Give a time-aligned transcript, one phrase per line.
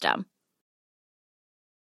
[0.00, 0.29] system.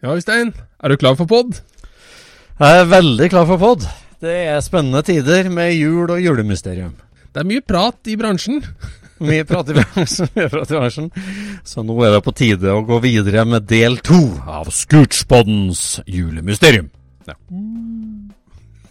[0.00, 1.58] Ja, Øystein, er du klar for pod?
[2.60, 3.84] Jeg er veldig klar for pod.
[4.20, 6.94] Det er spennende tider med jul og julemysterium.
[7.34, 8.62] Det er mye prat i bransjen.
[9.20, 11.10] Mye prat i bransjen, mye prat i bransjen.
[11.68, 16.88] Så nå er det på tide å gå videre med del to av Scootspoddens julemysterium.
[17.28, 17.36] Ja.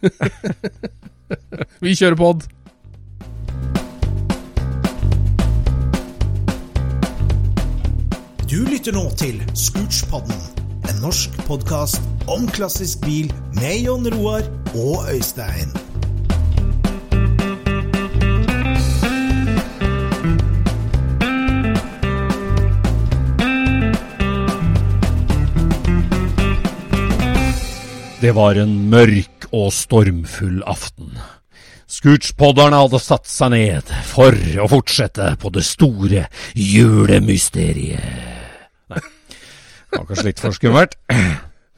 [1.83, 2.45] Vi kjører pod.
[8.49, 10.37] Du lytter nå til Scootspodden,
[10.89, 14.41] en norsk podkast om klassisk bil med Jon Roar
[14.73, 15.69] og Øystein.
[28.19, 31.13] Det var en mørk og stormfull aften.
[31.89, 36.25] Scootspodderne hadde satt seg ned for å fortsette på det store
[36.57, 38.03] julemysteriet.
[38.89, 39.01] Nei,
[39.89, 40.97] det var kanskje litt for skummelt.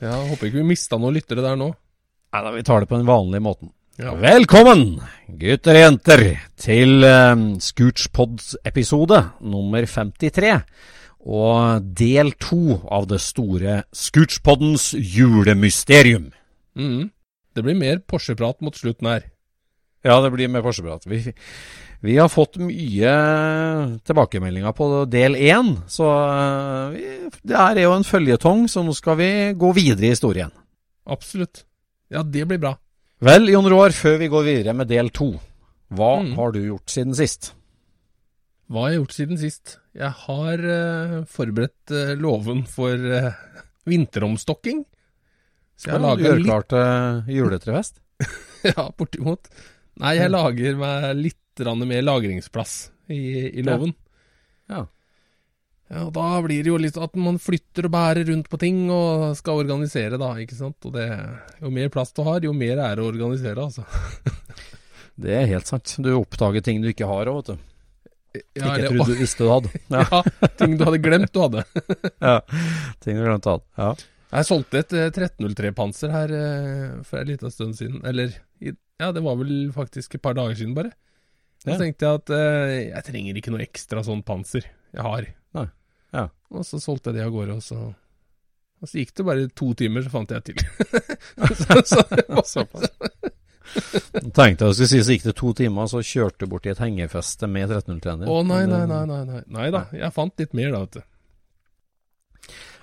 [0.01, 1.67] Ja, Håper ikke vi mista noen lyttere der nå.
[2.33, 3.69] Nei da, vi tar det på den vanlige måten.
[4.01, 4.15] Ja.
[4.17, 4.95] Velkommen,
[5.37, 6.23] gutter og jenter,
[6.57, 10.55] til um, Scootspods episode nummer 53.
[11.21, 16.31] Og del to av det store Scootspoddens julemysterium.
[16.73, 17.11] Mm.
[17.53, 19.27] Det blir mer Porsche-prat mot slutten her.
[20.01, 21.05] Ja, det blir mer Porsche-prat.
[21.05, 21.21] Vi,
[22.01, 23.11] vi har fått mye
[24.07, 27.03] tilbakemeldinger på del én, så uh, vi,
[27.45, 30.51] det her er jo en føljetong, så nå skal vi gå videre i historien.
[31.05, 31.63] Absolutt.
[32.11, 32.75] Ja, det blir bra.
[33.21, 35.31] Vel, Jon Roar, før vi går videre med del to,
[35.93, 36.33] hva Mm.
[36.37, 37.51] har du gjort siden sist?
[38.71, 39.77] Hva har jeg gjort siden sist?
[39.93, 43.33] Jeg har uh, forberedt uh, låven for uh,
[43.85, 44.85] vinteromstokking.
[45.75, 48.01] Så jeg har Ja, du laget gjør litt klar til juletrefest?
[48.71, 49.49] Ja, bortimot.
[50.01, 53.21] Nei, jeg lager meg litt mer lagringsplass i,
[53.59, 53.93] i låven.
[54.71, 54.85] Ja.
[55.91, 58.85] Ja, og da blir det jo litt at man flytter og bærer rundt på ting
[58.93, 60.77] og skal organisere, da, ikke sant.
[60.87, 61.07] Og det,
[61.59, 63.83] jo mer plass du har, jo mer er det å organisere, altså.
[65.21, 65.97] Det er helt sant.
[66.01, 67.67] Du oppdager ting du ikke har òg, vet du.
[68.55, 69.81] Ja, ikke trodde du visste du hadde.
[69.91, 71.65] Ja, ja, ting du hadde glemt du hadde.
[72.29, 72.37] ja.
[73.03, 73.67] Ting du glemte du hadde.
[73.75, 73.91] Ja.
[74.31, 77.99] Jeg solgte et eh, 1303-panser her eh, for en liten stund siden.
[78.07, 78.31] Eller
[78.63, 80.93] ja, det var vel faktisk et par dager siden, bare.
[81.61, 84.65] Så tenkte jeg at eh, jeg trenger ikke noe ekstra sånn panser.
[84.95, 85.27] Jeg har.
[85.57, 85.67] Nei.
[86.15, 86.25] Ja.
[86.51, 87.79] Og så solgte jeg det av gårde, og så
[88.81, 90.61] Og så gikk det bare to timer, så fant jeg til.
[91.61, 92.01] så, så,
[92.53, 92.63] så,
[94.33, 96.81] tenkte jeg skulle si så gikk det to timer, så kjørte du bort i et
[96.81, 98.31] hengefeste med 1303-en din.
[98.31, 99.43] Å nei, nei, nei, nei, nei.
[99.53, 101.05] Nei da, jeg fant litt mer da, vet du.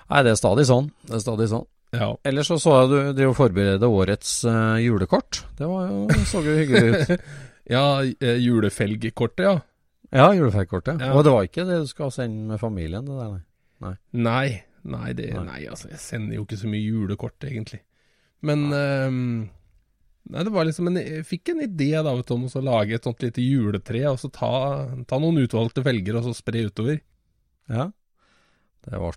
[0.09, 0.87] Nei, det er stadig sånn.
[1.03, 1.67] Det er stadig sånn.
[1.99, 2.13] Ja.
[2.23, 5.43] Ellers så så jeg du driver og forberedte årets uh, julekort.
[5.57, 7.29] Det var jo, så jo hyggelig ut.
[7.69, 9.57] ja, eh, julefelgkortet, ja.
[10.09, 11.03] Ja, julefelgkortet.
[11.05, 11.13] Ja.
[11.13, 13.37] Og det var ikke det du skal sende med familien, det der,
[13.85, 13.93] nei.
[14.11, 14.47] Nei,
[14.83, 15.45] nei, det, Nei.
[15.47, 17.83] nei, altså, jeg sender jo ikke så mye julekort, egentlig.
[18.45, 19.23] Men um,
[20.29, 22.97] Nei, det var liksom en, Jeg fikk en idé da, vet du, om å lage
[22.97, 24.51] et sånt lite juletre, og så ta,
[25.09, 26.99] ta noen utvalgte felger og så spre utover.
[27.71, 27.89] Ja.
[28.85, 29.11] Det ble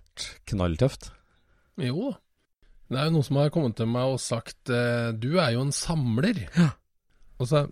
[0.49, 1.11] knalltøft.
[1.81, 2.17] Jo da.
[2.93, 5.63] Det er jo noen som har kommet til meg og sagt eh, du er jo
[5.65, 6.43] en samler.
[6.53, 6.73] Ja.
[7.41, 7.63] Og så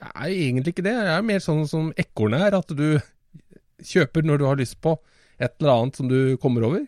[0.00, 0.94] er jo egentlig ikke det.
[0.96, 3.00] Jeg er mer sånn som ekornet er, at du
[3.86, 4.96] kjøper når du har lyst på
[5.38, 6.86] et eller annet som du kommer over,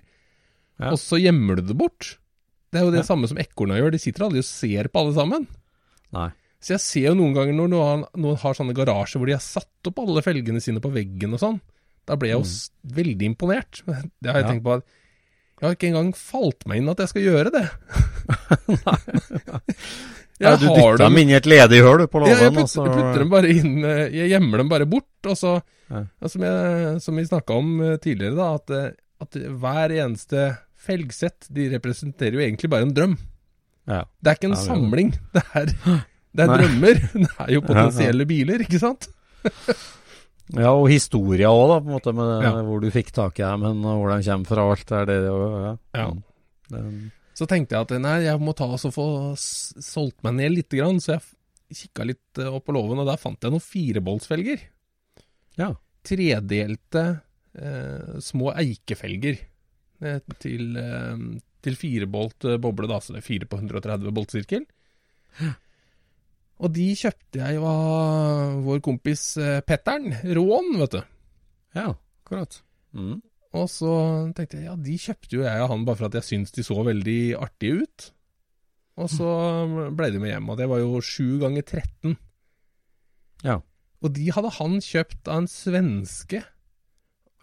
[0.79, 0.93] Ja.
[0.93, 2.17] og så gjemmer du det bort.
[2.73, 3.09] Det er jo det Ja.
[3.15, 3.91] samme som ekorna gjør.
[3.93, 5.47] De sitter aldri og ser på alle sammen.
[6.13, 6.31] Nei.
[6.61, 9.41] Så jeg ser jo noen ganger når noen, noen har sånne garasjer hvor de har
[9.45, 11.61] satt opp alle felgene sine på veggen og sånn,
[12.07, 12.95] da ble jeg jo mm.
[12.97, 13.83] veldig imponert.
[14.21, 14.51] Det har jeg Ja.
[14.53, 14.85] tenkt på at
[15.59, 17.69] jeg har ikke engang falt meg inn at jeg skal gjøre det.
[20.39, 22.87] Ja, du dytter dem inn i et ledig hull på Ja, jeg låven, putter, og
[22.87, 25.57] jeg putter dem bare inn eh, Jeg gjemmer dem bare bort, og så
[25.91, 26.05] Ja.
[26.23, 28.93] og Som, jeg, som vi snakka om eh, tidligere, da, at, eh,
[29.25, 30.45] at hver eneste
[30.79, 33.17] felgsett de representerer jo egentlig bare en drøm.
[33.89, 34.05] Ja.
[34.23, 35.11] Det er ikke en Ja, samling.
[35.35, 35.73] Det er,
[36.39, 37.03] det er drømmer.
[37.25, 39.09] Det er jo potensielle biler, ikke sant?
[40.55, 43.67] ja, og historia òg, da, på en måte, med hvor du fikk tak i dem,
[43.67, 45.77] men hvor de kommer fra, alt det er det Ja.
[45.99, 46.11] Ja.
[46.79, 47.11] Mm.
[47.39, 49.09] Så tenkte jeg at nei, jeg må ta og få
[49.39, 53.21] solgt meg ned lite grann, så jeg kikka litt eh, opp på låven, og der
[53.21, 54.65] fant jeg noen fireboltsfelger.
[55.61, 55.71] ja.
[56.09, 57.05] tredelte
[57.55, 61.23] eh, små eikefelger eh, til, eh,
[61.63, 64.67] til firebolt eh, boble, da, så det er fire på 130 boltsirkel.
[66.59, 71.03] Og de kjøpte jeg av vår kompis eh, Petteren Rån, vet du.
[71.79, 71.93] ja,
[72.25, 72.63] akkurat.
[72.97, 73.21] Mm.
[73.57, 73.91] Og så
[74.37, 76.65] tenkte jeg ja, de kjøpte jo jeg og han bare for at jeg syntes de
[76.67, 78.09] så veldig artige ut.
[78.99, 79.31] Og så
[79.95, 82.17] ble de med hjem, og det var jo 7 ganger 13.
[83.47, 83.61] Ja.
[84.03, 86.43] Og de hadde han kjøpt av en svenske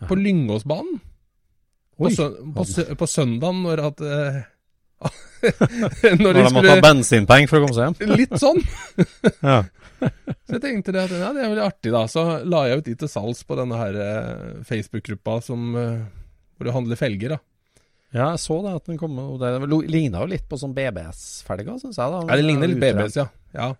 [0.05, 0.99] på Lyngåsbanen.
[1.95, 2.11] På, Oi.
[2.11, 4.41] sø på, sø på søndagen når at uh,
[6.03, 8.15] Når Når de de måtte ha skulle bensinpenger for å komme seg hjem.
[8.19, 8.61] Litt sånn.
[9.39, 9.61] Ja.
[10.45, 12.03] Så jeg tenkte det at ja, det er veldig artig, da.
[12.11, 16.03] Så la jeg ut de til salgs på denne her eh, Facebook-gruppa som eh,
[16.55, 17.39] hvor det handler felger, da.
[18.15, 19.49] ja, jeg så det at den kom og Det
[19.91, 22.13] ligna jo litt på sånn BBS-felger, syns jeg.
[22.13, 22.83] da Ja, det ligner litt.
[22.83, 23.27] BBS, ja.
[23.55, 23.71] ja.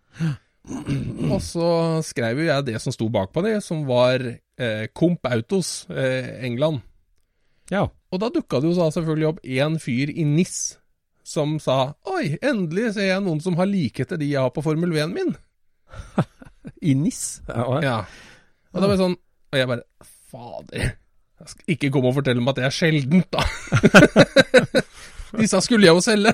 [1.30, 1.70] Og så
[2.06, 6.82] skrev jo jeg det som sto bakpå det, som var eh, Comp Autos, eh, England.
[7.72, 7.86] Ja.
[8.14, 10.58] Og da dukka det jo da selvfølgelig opp én fyr i NIS
[11.26, 14.94] som sa Oi, endelig ser jeg noen som har likheter de jeg har på Formel
[14.94, 15.34] 1-en min.
[16.82, 17.42] I NIS.
[17.48, 18.00] Ja.
[18.76, 20.94] Og da var jeg sånn Og jeg bare Fader.
[21.36, 23.44] Jeg skal ikke komme og fortelle meg at det er sjeldent, da.
[25.40, 26.32] Disse skulle jeg jo selge.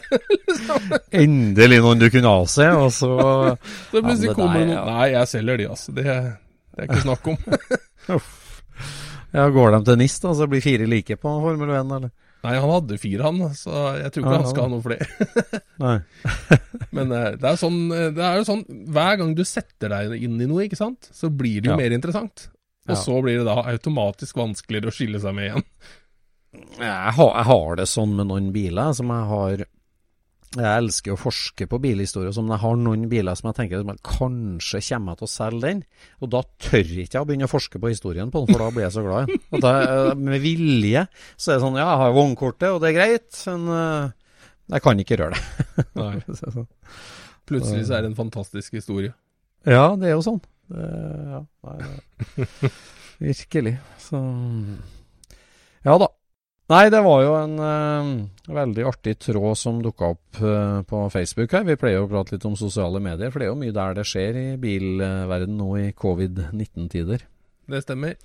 [1.24, 3.12] Endelig noen du kunne avse, og så
[3.92, 4.84] Så plutselig kommer det noen ja.
[4.90, 5.96] Nei, jeg selger de, altså.
[5.98, 7.40] Det, det er ikke snakk om.
[9.34, 12.14] ja, Går de til NIS, da, så blir fire like på Formel 1, eller?
[12.42, 15.06] Nei, han hadde fire, han, så jeg tror ikke Ja, han skal ha noe flere.
[15.84, 15.98] Nei.
[16.98, 18.64] Men eh, det er, sånn, eh, det er jo sånn
[18.96, 21.80] Hver gang du setter deg inn i noe, ikke sant, så blir det jo Ja.
[21.84, 22.48] mer interessant.
[22.90, 23.02] Og Ja.
[23.04, 25.68] så blir det da automatisk vanskeligere å skille seg med igjen.
[26.82, 29.62] Jeg har, jeg har det sånn med noen biler som jeg har
[30.52, 34.02] Jeg elsker å forske på bilhistorie, Som jeg har noen biler som jeg tenker at
[34.04, 35.84] kanskje kommer jeg til å selge den,
[36.20, 38.68] og da tør ikke jeg å begynne å forske på historien på den, for da
[38.76, 39.46] blir jeg så glad i den.
[39.52, 41.06] Og da, eh, med vilje
[41.38, 44.12] så er det sånn Ja, jeg har vognkortet, og det er greit, men eh,
[44.76, 45.88] jeg kan ikke røre det.
[46.02, 46.14] Nei.
[46.36, 46.68] Sånn.
[47.48, 49.16] Plutselig så er det en fantastisk historie.
[49.68, 50.44] Ja, det er jo sånn.
[50.72, 50.88] Det,
[51.32, 52.48] ja, nei,
[53.32, 53.78] virkelig.
[54.04, 54.20] Så
[55.88, 56.12] Ja da.
[56.72, 58.12] Nei, det var jo en uh,
[58.56, 61.66] veldig artig tråd som dukka opp uh, på Facebook her.
[61.68, 63.98] Vi pleier jo å prate litt om sosiale medier, for det er jo mye der
[63.98, 67.26] det skjer i bilverden nå i covid-19-tider.
[67.72, 68.16] Det stemmer.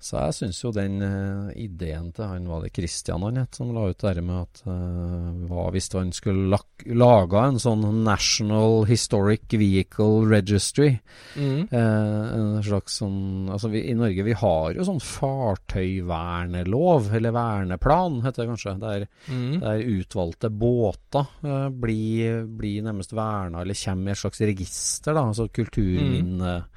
[0.00, 3.68] Så jeg syns jo den uh, ideen til han var det Christian han het, som
[3.76, 8.86] la ut det med at uh, hva hvis han skulle lak laga en sånn National
[8.88, 10.94] Historic Vehicle Registry?
[11.36, 11.68] Mm.
[11.68, 18.22] Uh, en slags sånn Altså vi, i Norge vi har jo sånn fartøyvernelov, eller verneplan
[18.24, 19.60] heter det kanskje, der, mm.
[19.60, 21.28] der utvalgte båter
[21.76, 25.28] blir, blir nærmest verna eller kommer i et slags register, da.
[25.28, 26.68] Altså kulturminne F- um,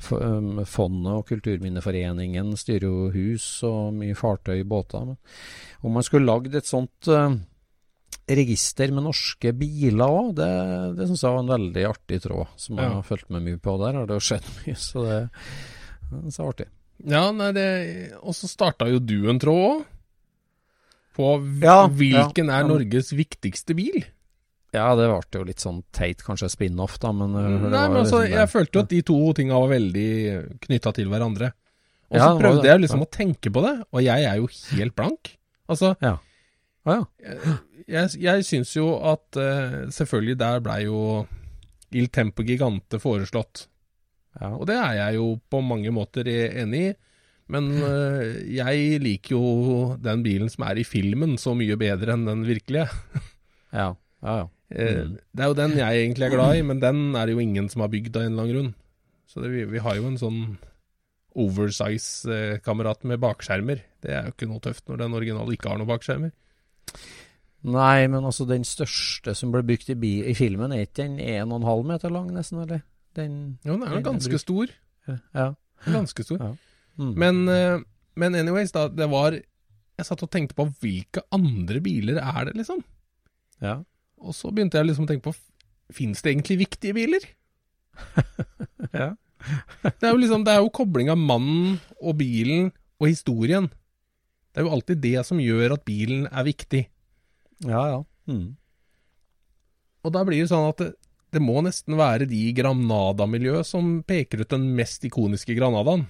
[0.00, 5.04] Fondet og Kulturminneforeningen styrer jo hus og mye fartøy, båter.
[5.12, 5.16] Men
[5.86, 7.36] om man skulle lagd et sånt eh,
[8.30, 10.50] register med norske biler òg, det,
[10.98, 12.96] det syns jeg var en veldig artig tråd, som jeg Ja.
[12.98, 13.76] har fulgt med mye på.
[13.84, 15.20] Der har det jo skjedd mye, så det,
[16.10, 16.68] det er artig.
[17.10, 17.66] Ja, nei, det
[18.20, 19.84] Og så starta jo du en tråd òg.
[21.16, 21.30] På
[21.62, 22.60] Ja, hvilken ja.
[22.60, 24.04] er Norges viktigste bil?
[24.74, 28.20] Ja, det ble jo litt sånn teit, kanskje spin-off, da, men eh, Nei, men altså,
[28.22, 30.10] liksom jeg følte jo at de to tinga var veldig
[30.66, 31.50] knytta til hverandre.
[32.10, 34.94] Og så ja, prøvde jeg liksom å tenke på det, og jeg er jo helt
[34.98, 35.32] blank.
[35.70, 35.94] Altså,
[36.88, 37.02] Ah, ja.
[37.90, 41.26] jeg, jeg syns jo at eh, Selvfølgelig, der blei jo
[41.92, 43.66] Il Tempo Gigante foreslått.
[44.40, 44.52] Ja.
[44.56, 46.94] Og det er jeg jo på mange måter e- enig i.
[47.50, 52.28] Men øh, jeg liker jo den bilen som er i filmen så mye bedre enn
[52.28, 52.86] den virkelige.
[53.80, 53.88] ja.
[54.22, 54.46] ja, ja.
[54.70, 57.42] Eh, Det er jo den jeg egentlig er glad i, men den er det jo
[57.42, 58.74] ingen som har bygd av en eller annen grunn.
[59.30, 60.40] Så det, vi, vi har jo en sånn
[61.38, 63.82] oversize-kamerat med bakskjermer.
[64.02, 66.32] Det er jo ikke noe tøft når den originale ikke har noen bakskjermer.
[67.70, 71.84] Nei, men altså den største som ble bygd i, i filmen, er ikke den 1,5
[71.90, 72.62] meter lang, nesten?
[72.64, 72.82] eller?
[73.18, 74.72] Den, Jo, den er jo ganske stor.
[75.36, 75.50] Ja.
[75.86, 76.40] Ganske stor.
[76.40, 76.50] Ja.
[77.00, 77.12] Mm.
[77.20, 77.82] Men, eh,
[78.20, 82.54] men anyways, da, det var Jeg satt og tenkte på hvilke andre biler er det,
[82.56, 82.80] liksom?
[83.60, 83.82] ja.
[84.20, 85.36] Og så begynte jeg liksom å tenke på
[85.90, 87.24] Fins det egentlig viktige biler?
[88.94, 89.10] ja.
[89.82, 93.66] Det er jo liksom Det er jo kobling av mannen og bilen og historien.
[94.52, 96.84] Det er jo alltid det som gjør at bilen er viktig.
[97.66, 98.00] Ja, ja.
[98.30, 98.56] Mm.
[100.04, 100.90] Og da blir det sånn at det,
[101.34, 106.06] det må nesten være de i Granada-miljøet som peker ut den mest ikoniske Granadaen.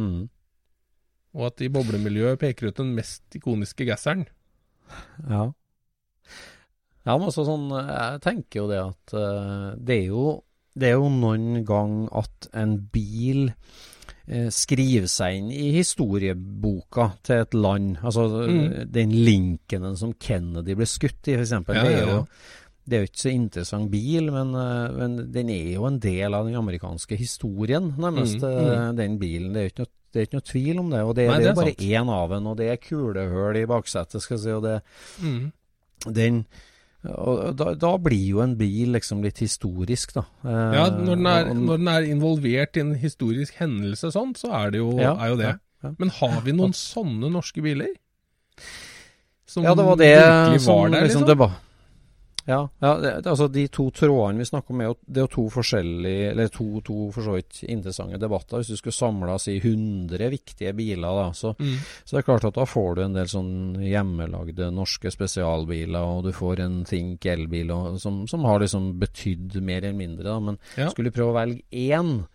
[0.00, 0.26] Mm.
[1.34, 4.26] Og at i boblemiljøet peker ut den mest ikoniske gasseren.
[5.30, 5.48] Ja.
[7.04, 10.22] Ja, men også sånn Jeg tenker jo det at uh, det er jo
[10.74, 17.42] Det er jo noen gang at en bil uh, skriver seg inn i historieboka til
[17.44, 17.96] et land.
[18.02, 18.90] Altså Mm.
[18.92, 21.52] den Lincolnen som Kennedy ble skutt i, f.eks.
[21.52, 22.22] Ja, det, ja, ja.
[22.88, 26.34] det er jo ikke så interessant bil, men, eh, men den er jo en del
[26.34, 28.40] av den amerikanske historien, nærmest.
[28.42, 28.96] Mm, mm.
[28.98, 29.52] Den bilen.
[29.54, 30.98] Det er jo ikke noe det er ikke noe tvil om det.
[31.02, 31.80] Og det, Nei, det det er er bare sant.
[31.90, 34.50] én av en, og det er kulehull i baksetet, skal jeg si.
[34.54, 34.76] Og det,
[35.22, 35.52] Mm.
[36.14, 36.44] den
[37.12, 40.22] og da, da blir jo en bil liksom litt historisk, da.
[40.44, 44.52] Eh, Ja, når den, er, når den er involvert i en historisk hendelse sånn, så
[44.62, 45.50] er det jo, Ja, er jo det.
[45.52, 45.92] ja, ja.
[46.00, 47.92] Men har vi noen sånne norske biler?
[49.46, 51.26] Som Ja, det var det som var der, liksom, liksom?
[51.28, 51.52] det var.
[52.46, 55.30] Ja, ja det, altså de to trådene vi snakker om, er jo, det er jo
[55.32, 58.58] to forskjellige Eller to, to for så vidt interessante debatter.
[58.60, 61.78] Hvis du skulle samles i 100 viktige biler, da, så, Mm.
[62.04, 66.24] så det er klart at da får du en del sånn hjemmelagde norske spesialbiler, og
[66.24, 70.38] du får en Think elbil som, som har liksom betydd mer eller mindre, da.
[70.40, 70.90] Men Ja.
[70.90, 72.26] skulle du prøve å velge én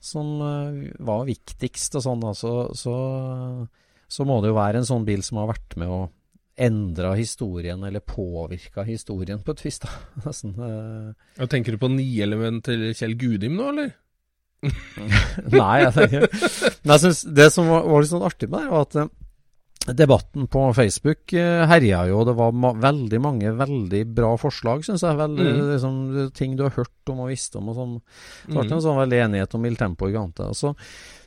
[0.00, 2.94] som uh, var viktigst og sånn, da, så, så,
[4.08, 6.08] så må det jo være en sånn bil som har vært med å
[6.58, 9.92] endra historien, eller påvirka historien på et vis, da.
[10.40, 11.14] sånn, uh...
[11.38, 13.94] Ja, Tenker du på nielement til Kjell Gudim nå, eller?
[15.54, 16.24] Nei, jeg tenker
[16.82, 19.10] Men jeg synes det som var, var litt sånn artig med det, var at eh,
[19.96, 22.24] debatten på Facebook eh, herja jo.
[22.28, 25.16] Det var ma veldig mange veldig bra forslag, syns jeg.
[25.16, 25.68] Veldig, Mm.
[25.72, 28.00] liksom, ting du har hørt om og visst om og sånn.
[28.48, 28.72] Så Mm.
[28.72, 30.40] en sånn veldig enighet om Il Tempo Gigante.
[30.48, 30.74] Og så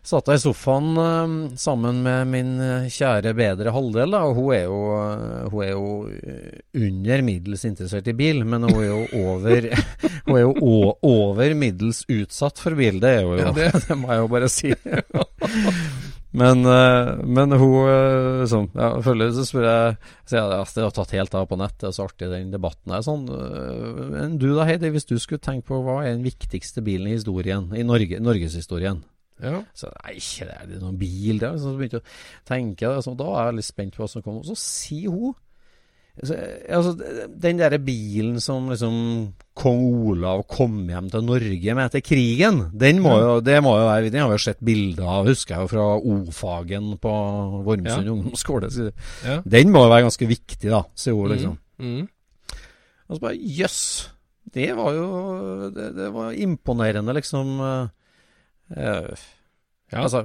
[0.04, 4.54] satt jeg i sofaen uh, sammen med min eh, kjære bedre halvdel, da, og hun
[4.56, 8.88] er jo, uh, hun er jo eh, under middels interessert i bil, men hun er
[8.88, 9.68] jo over,
[10.26, 13.00] hun er jo over middels utsatt for bil.
[13.00, 14.74] Det er hun jo, Ja, det- det må jeg jo bare si.
[16.32, 19.96] Men, eh, men hun eh, sånn, ja, følger, så spør jeg
[20.32, 22.94] så jeg, Det har tatt helt av på nett, det er så artig den debatten
[22.96, 23.26] er sånn.
[23.36, 27.12] eh, Men du da, Heidi, hvis du skulle tenke på hva er den viktigste bilen
[27.12, 29.04] i historien, i Norge, norgeshistorien?
[29.42, 29.60] Ja.
[29.76, 31.58] Så nei, det, det er noen bil der.
[31.60, 34.46] Så begynte jeg å tenke, så da er jeg litt spent på hva som kommer.
[34.46, 35.36] Og så sier hun
[36.20, 36.92] altså,
[37.42, 38.96] Den derre bilen som liksom
[39.58, 43.88] kong Olav kom hjem til Norge med etter krigen, den må jo, det må jo
[43.90, 47.14] være Den har vi jo sett bilder av, husker jeg fra O-fagen på
[47.68, 48.16] Vormsund Ja.
[48.16, 48.72] ungdomsskole.
[49.26, 49.42] Ja.
[49.44, 51.58] Den må jo være ganske viktig, da, sier liksom.
[51.80, 52.08] Mm.
[53.10, 53.82] Og så bare jøss!
[54.52, 55.10] Det var jo
[55.72, 57.60] det, det var imponerende, liksom.
[58.72, 59.28] Uh,
[59.92, 60.06] Ja.
[60.06, 60.22] Altså,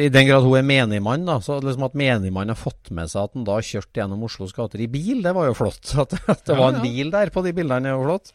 [0.00, 3.26] I den grad hun er menigmann, da, så liksom at menigmann har fått med seg
[3.26, 5.90] at han da kjørte gjennom Oslos gater i bil, det var jo flott.
[6.00, 6.84] At, at det Ja, var en ja.
[6.88, 8.32] bil der på de bildene, er jo flott.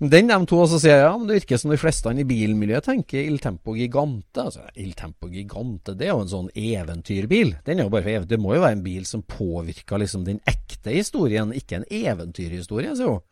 [0.00, 3.20] Den de to også sier ja, men det virker som de fleste i bilmiljøet tenker
[3.26, 4.46] Il Tempo Gigante.
[4.46, 7.52] Altså, Il Tempo Gigante, det er jo en sånn eventyrbil.
[7.66, 8.30] Den er jo bare for eventyr.
[8.32, 12.96] Det må jo være en bil som påvirker liksom den ekte historien, ikke en eventyrhistorie,
[12.96, 13.22] sier hun.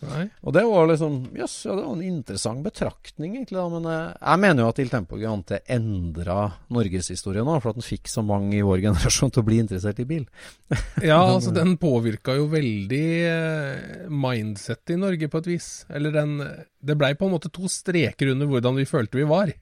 [0.00, 0.22] Nei.
[0.48, 3.58] Og det var liksom Jøss, ja, det var en interessant betraktning, egentlig.
[3.58, 6.38] da, Men eh, jeg mener jo at Il Tempo Gigante endra
[6.72, 10.00] norgeshistorien nå, for at den fikk så mange i vår generasjon til å bli interessert
[10.00, 10.26] i bil.
[11.10, 15.70] Ja, altså den påvirka jo veldig eh, mindsettet i Norge på et vis.
[15.92, 16.38] Eller den
[16.80, 19.52] Det blei på en måte to streker under hvordan vi følte vi var.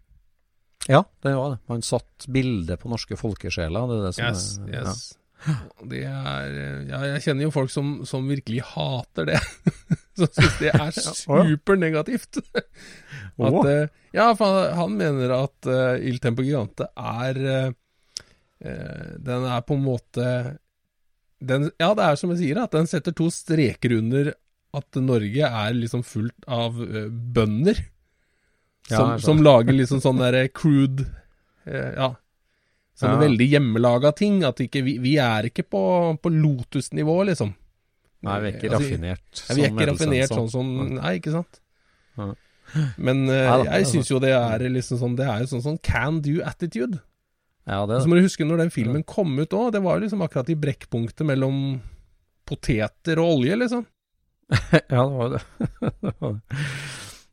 [0.89, 1.59] Ja, det var det.
[1.69, 3.89] Man satt bilde på norske folkesjeler.
[3.91, 5.01] Det er det som Yes, er, yes.
[5.11, 6.55] Det er
[6.89, 9.41] Ja, jeg kjenner jo folk som, som virkelig hater det.
[10.19, 12.41] som syns det er supernegativt.
[13.39, 13.85] At, eh,
[14.17, 19.85] ja, for han, mener at uh, Il Tempo Gigante er eh, Den er på en
[19.85, 20.25] måte
[21.39, 24.33] den, Ja, det er som jeg sier, at den setter to streker under
[24.79, 27.79] at Norge er liksom fullt av uh, bønder
[28.89, 31.07] som, ja, som lager liksom sånn derre crude
[31.69, 32.17] Ja.
[32.99, 33.23] Sånne Ja.
[33.23, 34.41] veldig hjemmelaga ting.
[34.45, 35.83] At ikke, vi, vi er ikke på,
[36.23, 37.55] på Lotus-nivå, liksom.
[38.27, 39.43] Nei, vi er ikke Altså, raffinert.
[39.49, 40.49] Ja, vi er ikke raffinert Edelsvensson.
[40.51, 41.61] sånn som Nei, ikke sant?
[42.19, 42.33] Ja.
[42.99, 45.79] Men uh, da, jeg syns jo det er liksom sånn Det er jo sånn sånn
[45.87, 46.99] can do attitude.
[47.69, 50.05] Ja, det Så må du huske når den filmen kom ut òg, det var jo
[50.07, 51.79] liksom akkurat i brekkpunktet mellom
[52.49, 53.87] poteter og olje, liksom.
[54.91, 55.41] Ja, det var det.
[56.03, 56.59] Det var det.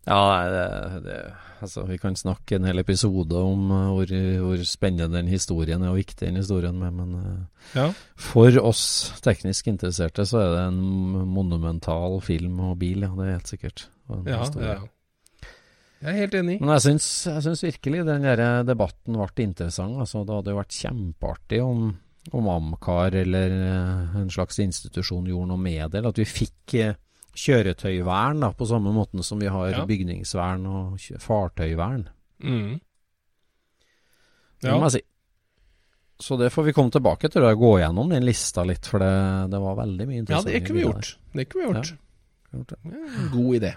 [0.06, 1.18] Ja, nei, det, det
[1.64, 4.10] Altså, vi kan snakke en hel episode om uh, hvor,
[4.44, 7.86] hvor spennende den historien er, og viktig den historien er, men uh, Ja.
[8.20, 8.84] for oss
[9.24, 10.82] teknisk interesserte så er det en
[11.32, 13.86] monumental film og bil, ja, det er helt sikkert.
[14.28, 14.76] Ja, ja.
[16.04, 16.60] Jeg er helt enig.
[16.62, 19.96] Men jeg syns, jeg syns virkelig den der debatten ble interessant.
[20.04, 21.88] Altså, det hadde jo vært kjempeartig om,
[22.36, 26.04] om Amcar eller eh, en slags institusjon gjorde noe med det.
[26.04, 26.76] Eller at vi fikk
[27.36, 29.86] kjøretøyvern da, på samme måten som vi har Ja.
[29.86, 32.08] bygningsvern og fartøyvern.
[32.44, 32.80] Mm.
[34.62, 35.02] Det må jeg si.
[36.20, 37.44] Så det får vi komme tilbake til.
[37.44, 39.12] å Gå gjennom den lista litt, for det,
[39.52, 41.18] det var veldig mye ja, det kunne vi gjort.
[41.34, 41.98] Det kunne vi gjort.
[42.56, 43.74] Ja, god idé.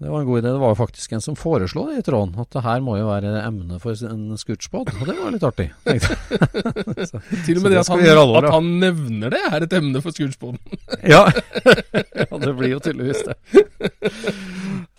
[0.00, 0.48] Det var en god idé.
[0.48, 3.10] Det var jo faktisk en som foreslo det i tråden, at det her må jo
[3.10, 4.88] være emne for en scootspod.
[4.96, 5.66] Og det var litt artig.
[7.44, 10.00] Til og med det det at han, alvor at han nevner det, er et emne
[10.00, 10.58] for Scootspoden.
[11.04, 11.26] Ja.
[12.22, 13.36] ja, det blir jo tydeligvis det.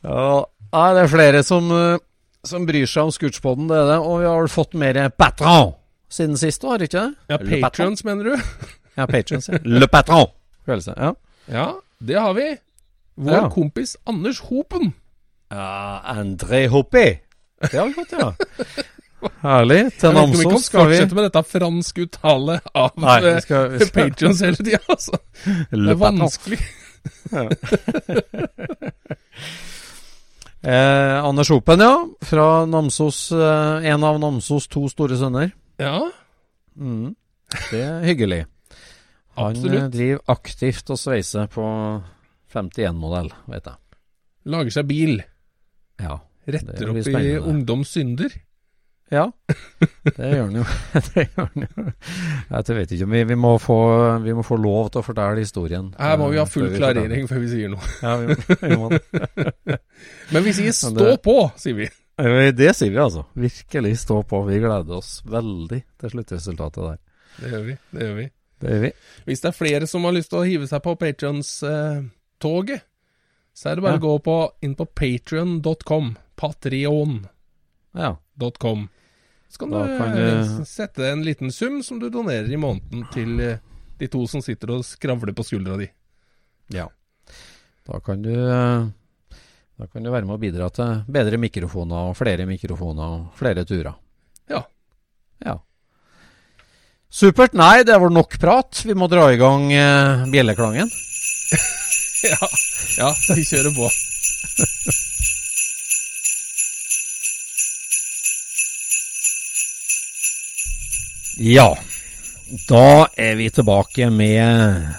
[0.05, 1.98] Ja, det er flere som, eh,
[2.46, 4.00] som bryr seg om Scootspoden, det er det.
[4.05, 5.74] Og vi har vel fått mer patron
[6.12, 7.13] siden sist, har ikke det?
[7.31, 8.34] Ja, Patrons, mener du?
[8.98, 9.48] Ja, patrons.
[9.50, 9.58] Ja.
[9.79, 10.27] Le patron.
[10.67, 10.93] Følelse.
[10.98, 11.13] Ja.
[11.48, 11.67] Ja,
[11.98, 12.51] det har vi.
[13.15, 13.49] Vår Ja.
[13.49, 14.93] kompis Anders Hopen.
[15.51, 17.19] ja, André Hoppe.
[17.61, 18.31] Det har vi fått, ja.
[19.43, 19.91] Herlig.
[19.99, 22.61] Til Jeg vet ikke om vi kan Namsos skal vi fortsette med dette franske uttalet
[22.73, 25.19] av Nei, vi eh, skal, vi skal Patrons hele tida, altså.
[25.71, 26.59] Det er vanskelig.
[30.63, 32.07] Eh, Anders Hopen, ja.
[32.21, 33.31] Fra Namsos.
[33.31, 35.51] Eh, en av Namsos to store sønner.
[35.81, 36.09] Ja,
[36.77, 37.15] Mm.
[37.71, 38.45] Det er hyggelig.
[39.35, 39.89] Han eh, absolutt.
[39.91, 41.65] driver aktivt og sveiser på
[42.53, 43.77] 51-modell, vet jeg.
[44.51, 45.20] Lager seg bil.
[46.01, 46.20] Ja.
[46.51, 48.33] Retter opp i ungdoms synder.
[49.11, 49.27] ja.
[50.07, 50.64] Det gjør han jo.
[51.14, 51.85] det gjør han jo.
[52.50, 53.77] Jeg vet ikke om vi, vi, må få,
[54.24, 55.92] vi må få lov til å fortelle historien.
[56.00, 57.92] Her må vi ha eh, full klarering før vi sier noe.
[58.05, 58.92] Ja, vi må, vi må.
[60.33, 61.90] Men vi sier stå det- på, sier vi.
[62.22, 63.25] Eh, Det sier vi altså.
[63.37, 64.42] Virkelig stå på.
[64.50, 67.01] Vi gleder oss veldig til sluttresultatet der.
[67.42, 67.77] Det gjør vi.
[67.92, 68.25] det gjør vi.
[68.61, 68.92] Det gjør vi.
[69.29, 70.96] Hvis det er flere som har lyst til å hive seg på
[72.41, 72.81] Patrons-toget,
[73.53, 73.99] så er det bare Ja.
[73.99, 76.17] å gå på, inn på patrion.com.
[76.35, 77.29] Patrion.com.
[79.49, 82.55] Så kan Da du kan eh, du- sette en liten sum som du donerer i
[82.57, 83.57] måneden til eh,
[83.99, 85.89] de to som sitter og skravler på skuldra di.
[86.69, 86.87] ja.
[87.87, 88.85] Da kan du eh,
[89.77, 93.65] Da kan du være med å bidra til bedre mikrofoner og flere mikrofoner og flere
[93.65, 93.95] turer.
[94.47, 94.63] Ja.
[95.43, 95.57] Ja.
[97.09, 97.53] Supert.
[97.53, 98.83] Nei, det var nok prat.
[98.85, 99.67] Vi må dra i gang
[100.31, 100.87] bjelleklangen.
[102.31, 102.48] Ja,
[102.98, 103.88] ja vi kjører på.
[111.42, 111.72] Ja,
[112.70, 114.92] da er vi tilbake med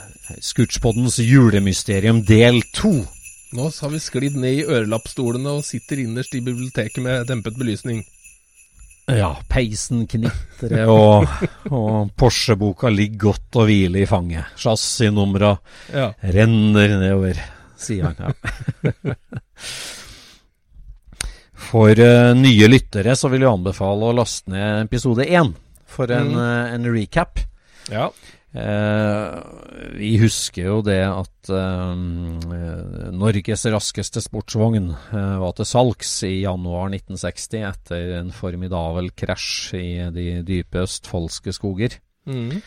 [0.42, 3.04] Scootspoddens julemysterium del to.
[3.52, 8.02] Nå har vi sklidd ned i ørelappstolene og sitter innerst i biblioteket med dempet belysning.
[9.10, 11.26] Ja, peisen knitrer, og,
[11.74, 14.52] og Porsche-boka ligger godt og hviler i fanget.
[14.62, 15.56] Chassisnumra
[15.92, 16.12] Ja.
[16.22, 17.40] renner nedover,
[17.82, 18.16] sier han.
[18.22, 19.14] Ja.
[21.62, 25.52] For uh, nye lyttere så vil jeg anbefale å laste ned episode én
[25.92, 26.38] for en, Mm.
[26.38, 27.40] uh, en recap.
[27.90, 28.08] ja.
[28.52, 29.38] Eh,
[29.96, 32.02] vi husker jo det at eh,
[33.16, 39.88] Norges raskeste sportsvogn eh, var til salgs i januar 1960 etter en formidabel krasj i
[40.12, 41.96] de dype østfoldske skoger.
[42.28, 42.60] Mm.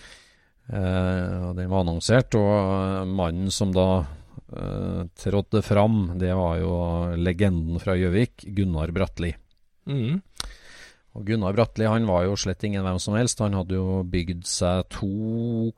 [0.67, 6.75] Eh, den var annonsert, og eh, mannen som da eh, trådte fram, det var jo
[7.21, 9.35] legenden fra Gjøvik, Gunnar Bratli.
[9.85, 10.21] Mm.
[11.15, 13.39] Og Gunnar Bratli han var jo slett ingen hvem som helst.
[13.39, 15.07] Han hadde jo bygd seg to,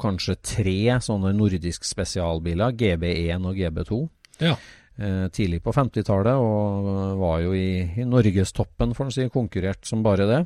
[0.01, 3.99] kanskje tre sånne nordisk spesialbiler, GB1 og GB2,
[4.41, 4.55] Ja.
[4.97, 10.01] eh, tidlig på 50-tallet, og var jo i, i norgestoppen, får en si, konkurrert som
[10.05, 10.41] bare det.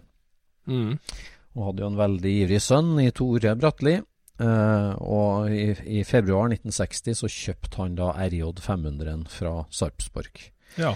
[0.67, 0.97] Mm.
[1.55, 3.95] Og hadde jo en veldig ivrig sønn i Tore Bratli.
[4.41, 5.69] Eh, og i,
[6.01, 10.49] i februar 1960 så kjøpte han da RJ 500 fra Sarpsborg.
[10.77, 10.95] ja.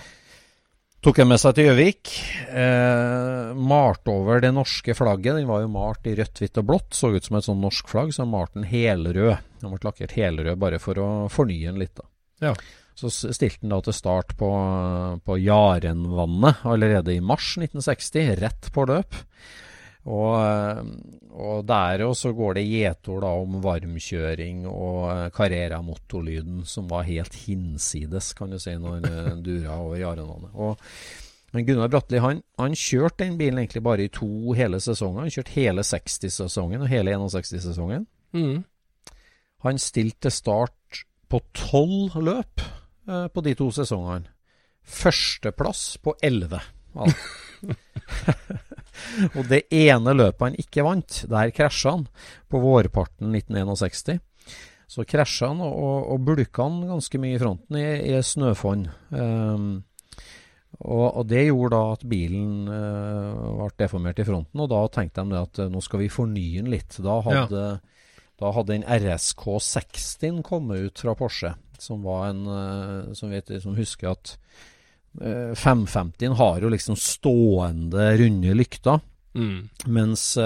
[1.06, 2.12] Tok den med seg til Gjøvik.
[2.50, 5.36] Eh, malte over det norske flagget.
[5.38, 6.96] Den var jo malt i rødt, hvitt og blått.
[6.98, 9.44] Så ut som et sånn norsk flagg, så malte den helrød.
[9.62, 11.94] Den ble lakkert helrød bare for å fornye den litt.
[11.94, 12.10] da.
[12.48, 12.56] Ja.
[12.98, 14.50] Så stilte han da til start på,
[15.22, 19.22] på Jarenvannet allerede i mars 1960, rett på løp.
[20.06, 20.90] Og,
[21.34, 28.34] og der også går det gjetord da om varmkjøring og Carrera-motorlyden som var helt hinsides,
[28.38, 30.54] kan du si, når den dura over Jarenvannet.
[30.54, 30.82] Og
[31.56, 35.24] men Gunnar Bratli han, han, kjørte den bilen egentlig bare i to hele sesonger.
[35.24, 38.04] Han kjørte hele 60-sesongen og hele 61-sesongen.
[38.36, 38.66] Mm.
[39.64, 42.60] Han stilte start på tolv løp
[43.08, 44.28] eh, på de to sesongene.
[44.84, 46.60] Førsteplass på elleve.
[49.38, 52.08] og det ene løpet han ikke vant, der krasja han
[52.52, 54.22] på vårparten 1961.
[54.88, 58.88] Så krasja han og, og, og bulka han ganske mye i fronten i, i snøfonn.
[59.12, 59.70] Um,
[60.84, 65.24] og, og, Det gjorde da at bilen uh, ble deformert i fronten, og da tenkte
[65.24, 66.98] de at uh, nå skal vi fornye den litt.
[67.04, 68.24] Da hadde, ja.
[68.42, 73.56] da hadde en RSK 60 kommet ut fra Porsche, som var en uh, som, vet,
[73.64, 74.36] som husker at
[75.20, 79.04] 550 har jo liksom stående, runde lykter.
[79.36, 79.68] Mm.
[79.92, 80.38] Mens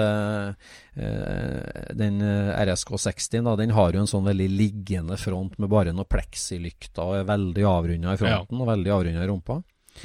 [1.94, 6.08] den RSK 60 da, den har jo en sånn veldig liggende front med bare noen
[6.10, 8.62] pleksilykter og er veldig avrunda i fronten ja.
[8.64, 9.60] og veldig avrunda i rumpa.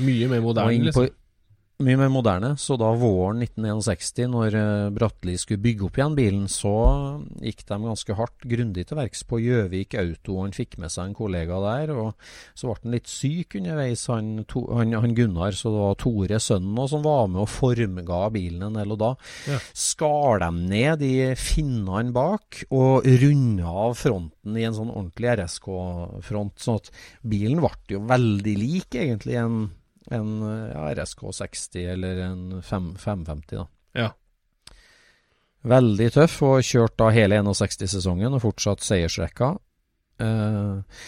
[0.06, 1.10] Mye mer moderne, liksom.
[1.84, 2.54] Mye mer moderne.
[2.56, 6.72] Så da våren 1961, når uh, Bratteli skulle bygge opp igjen bilen, så
[7.44, 10.38] gikk de ganske hardt, grundig til verks på Gjøvik Auto.
[10.40, 11.92] Han fikk med seg en kollega der.
[11.92, 15.52] og Så ble han litt syk underveis, han, to, han, han Gunnar.
[15.60, 18.96] Så det var Tore, sønnen, som var med og formga bilen en del.
[18.96, 19.14] Og da
[19.52, 19.60] ja.
[19.76, 26.56] skar de ned de finnene bak og runda av fronten i en sånn ordentlig RSK-front.
[26.56, 29.42] sånn at bilen ble jo veldig lik, egentlig.
[29.44, 29.66] en
[30.14, 33.68] en ja, RSK 60 eller en 5, 550, da.
[33.96, 34.10] Ja.
[35.66, 39.56] Veldig tøff, og kjørt da hele 61-sesongen og fortsatt seiersrekka.
[40.22, 41.06] Eh,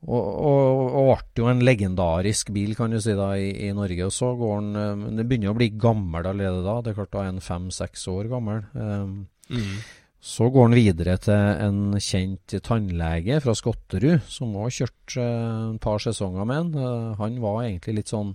[0.00, 4.08] og, og, og, ble jo en legendarisk bil, kan du si, da, i, i Norge.
[4.08, 6.78] Og så går den Men Det begynner å bli gammel allerede da.
[6.80, 8.64] Det er klart da er en fem-seks år gammel.
[8.74, 9.04] Eh,
[9.52, 9.74] mm.
[10.20, 15.78] Så går han videre til en kjent tannlege fra Skotterud, som òg kjørte et en
[15.80, 16.74] par sesonger med han.
[16.76, 18.34] Eh, han var egentlig litt sånn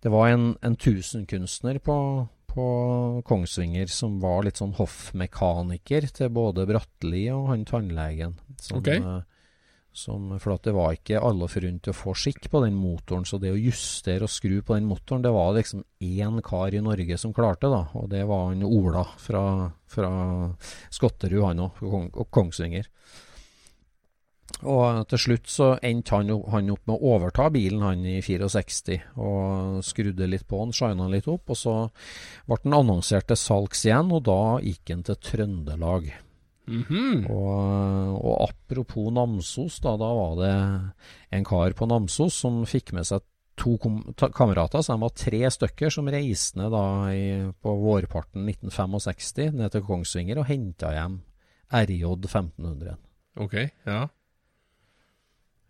[0.00, 1.96] Det var en, en tusenkunstner på,
[2.48, 2.66] på
[3.26, 8.38] Kongsvinger som var litt sånn hoffmekaniker til både Bratteli og han tannlegen.
[8.56, 9.02] Som, okay.
[9.92, 13.40] Som, for at det var ikke alle forunt å få skikk på den motoren, så
[13.42, 17.18] det å justere og skru på den motoren, det var liksom én kar i Norge
[17.18, 19.42] som klarte da, og det var han Ola fra,
[19.90, 20.12] fra
[20.94, 21.82] Skotterud, han òg,
[22.14, 22.86] og Kongsvinger.
[24.60, 28.98] Og til slutt så endte han, han, opp med å overta bilen han i 64,
[29.16, 31.76] og skrudde litt på den, shina litt opp, og så
[32.46, 36.12] ble den annonsert til salgs igjen, og da gikk han til Trøndelag.
[36.70, 37.30] Mm -hmm.
[37.30, 40.54] og, og, apropos Namsos, da, da var det
[41.30, 43.20] en kar på Namsos som fikk med seg
[43.60, 43.76] to
[44.32, 49.74] kamerater, så de var tre stykker som reiste ned da i, på vårparten 1965 ned
[49.74, 51.20] til Kongsvinger og henta hjem
[51.70, 52.96] RJ 1500.
[53.40, 53.54] Ok,
[53.86, 54.08] ja.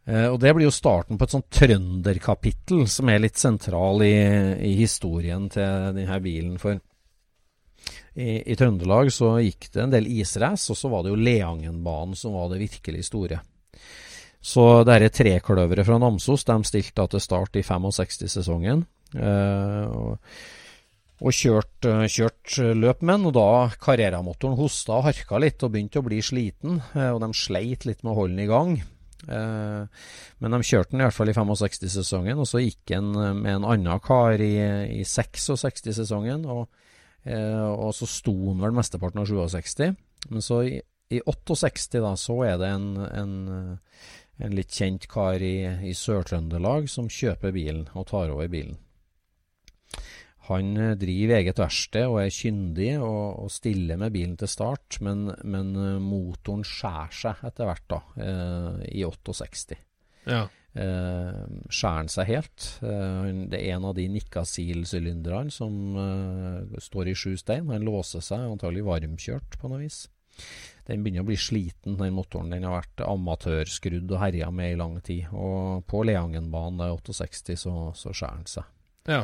[0.07, 4.15] Eh, og Det blir jo starten på et sånt trønderkapittel som er litt sentral i,
[4.71, 6.57] i historien til denne bilen.
[6.63, 6.81] For
[8.21, 12.19] i, i, Trøndelag så gikk det en del israce, og så var det jo Leangenbanen
[12.19, 13.41] som var det virkelig store.
[14.41, 18.87] Så dette trekløveret fra Namsos de stilte til start i 65-sesongen.
[19.21, 20.39] Eh, og,
[21.21, 26.01] og kjørt, kjørt, løp med den, og da Carrera-motoren hosta og harka litt og begynte
[26.01, 26.81] å bli sliten.
[26.95, 28.75] Eh, og de sleit litt med å holde den i gang.
[29.29, 30.05] Eh,
[30.41, 33.69] men de kjørte den i hvert fall i 65-sesongen, og så gikk en med en
[33.77, 34.55] annen kar i,
[35.01, 36.49] i 66-sesongen.
[36.49, 36.87] og Eh,
[37.29, 39.91] og så sto han vel mesteparten av 67.
[40.29, 40.79] Men så i,
[41.11, 44.05] i 68 da, så er det en, en, eh,
[44.47, 45.57] en litt kjent kar i,
[45.91, 48.79] i Sør-Trøndelag som kjøper bilen og tar over bilen.
[50.51, 55.01] Han eh, driver eget verksted og er kyndig og, og, stiller med bilen til start,
[55.05, 59.79] men, men motoren skjærer seg etter hvert, da, eh, i 68.
[60.31, 62.69] Ja eh, skjærer han seg helt.
[62.85, 67.71] Eh, det er en av de Nikkasil-sylinderne som eh, står i sju stein.
[67.73, 70.05] Han låser seg, antagelig varmkjørt på noe vis.
[70.89, 72.51] Den begynner å bli sliten, den motoren.
[72.51, 75.29] Den har vært amatørskrudd og herja med i lang tid.
[75.31, 78.77] Og på Leangenbanen i 68 så, så skjærer han seg.
[79.11, 79.23] Ja.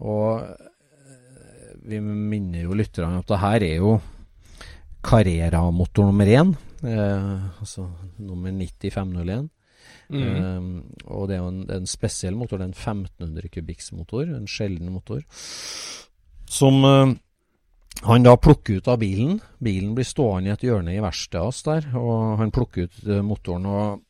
[0.00, 3.96] Og eh, vi minner jo lytterne at det her er jo
[5.02, 6.54] Carrera-motor nummer én.
[6.86, 7.88] Eh, altså
[8.22, 9.50] nummer 9501.
[10.12, 10.44] Mm.
[10.44, 10.70] Um,
[11.06, 12.60] og det er jo en, en, spesiell motor.
[12.60, 15.24] Det er en 1500 kubikksmotor, en sjelden motor,
[16.52, 17.14] som uh,
[18.06, 19.40] han da plukker ut av bilen.
[19.62, 23.20] Bilen blir stående i et hjørne i verkstedet hans der, og han plukker ut uh,
[23.26, 23.68] motoren.
[23.68, 24.00] og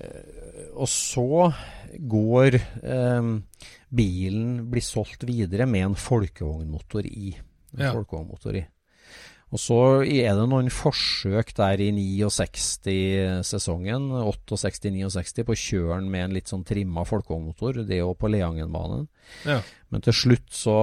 [0.00, 1.50] Eh, og så
[1.98, 3.30] går eh,
[3.90, 7.34] bilen blir solgt videre med en folkevognmotor i.
[7.74, 7.92] En Ja.
[7.92, 8.64] folkevognmotor i.
[9.50, 16.52] Og så er det noen forsøk der i 69-sesongen, 68-69, på kjøren med en litt
[16.52, 17.80] sånn trimma folkevognmotor.
[17.82, 19.08] Det er jo på Leangenbanen.
[19.42, 19.58] Ja.
[19.90, 20.76] Men til slutt så,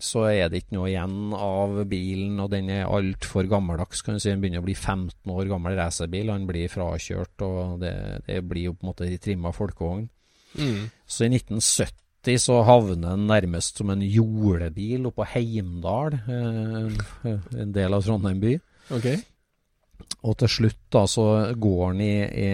[0.00, 4.00] så er det ikke noe igjen av bilen, og den er altfor gammeldags.
[4.00, 4.32] kan du si.
[4.32, 6.32] Den begynner å bli 15 år gammel racerbil.
[6.32, 7.92] Han blir frakjørt, og det,
[8.30, 10.08] det blir jo på en måte trimma folkevogn.
[10.56, 10.88] Mm.
[11.04, 12.05] Så i 1970
[12.42, 17.30] så havner den nærmest som en jordebil oppå Heimdal, eh,
[17.62, 18.56] en del av Trondheim by.
[18.96, 19.08] Ok.
[20.26, 21.24] Og til slutt da så
[21.60, 22.50] går han i, i,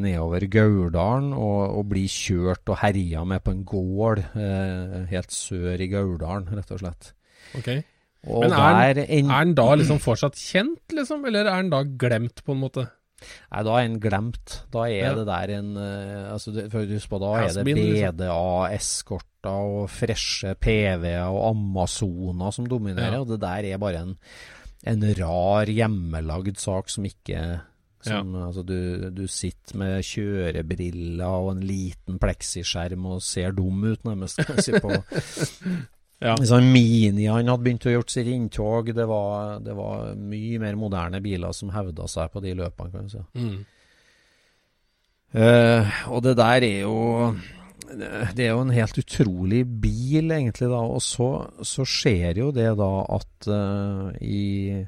[0.00, 5.80] nedover Gauldalen og, og blir kjørt og herja med på en gård eh, helt sør
[5.80, 7.12] i Gauldalen, rett og slett.
[7.58, 7.70] ok.
[8.26, 11.24] Og Men er der en, Er den da liksom fortsatt kjent, liksom?
[11.28, 12.88] Eller er den da glemt, på en måte?
[13.52, 14.56] Nei, da er en glemt.
[14.74, 15.14] Da er Ja.
[15.14, 18.18] det der en eh, altså for Husk på, da er det liksom.
[18.18, 23.12] BDA, eskorter og freshe PV-er og Amazoner som dominerer.
[23.18, 23.20] Ja.
[23.22, 24.16] Og det der er bare en,
[24.86, 27.60] en rar hjemmelagd sak som ikke
[28.06, 34.04] som, altså, du, du sitter med kjørebriller og en liten pleksiskjerm og ser dum ut,
[34.06, 34.38] nærmest.
[34.82, 34.92] på
[36.24, 36.32] Ja.
[36.48, 38.88] Sånn Mini han hadde begynt å gjøre sitt inntog.
[38.96, 43.10] Det var, det var mye mer moderne biler som hevda seg på de løpene, kan
[43.10, 43.24] du si.
[43.36, 43.58] Mm.
[45.36, 47.32] Uh, og det der er jo
[47.90, 50.80] Det er jo en helt utrolig bil, egentlig, da.
[50.80, 51.28] Og så,
[51.60, 54.80] så skjer jo det da at uh, i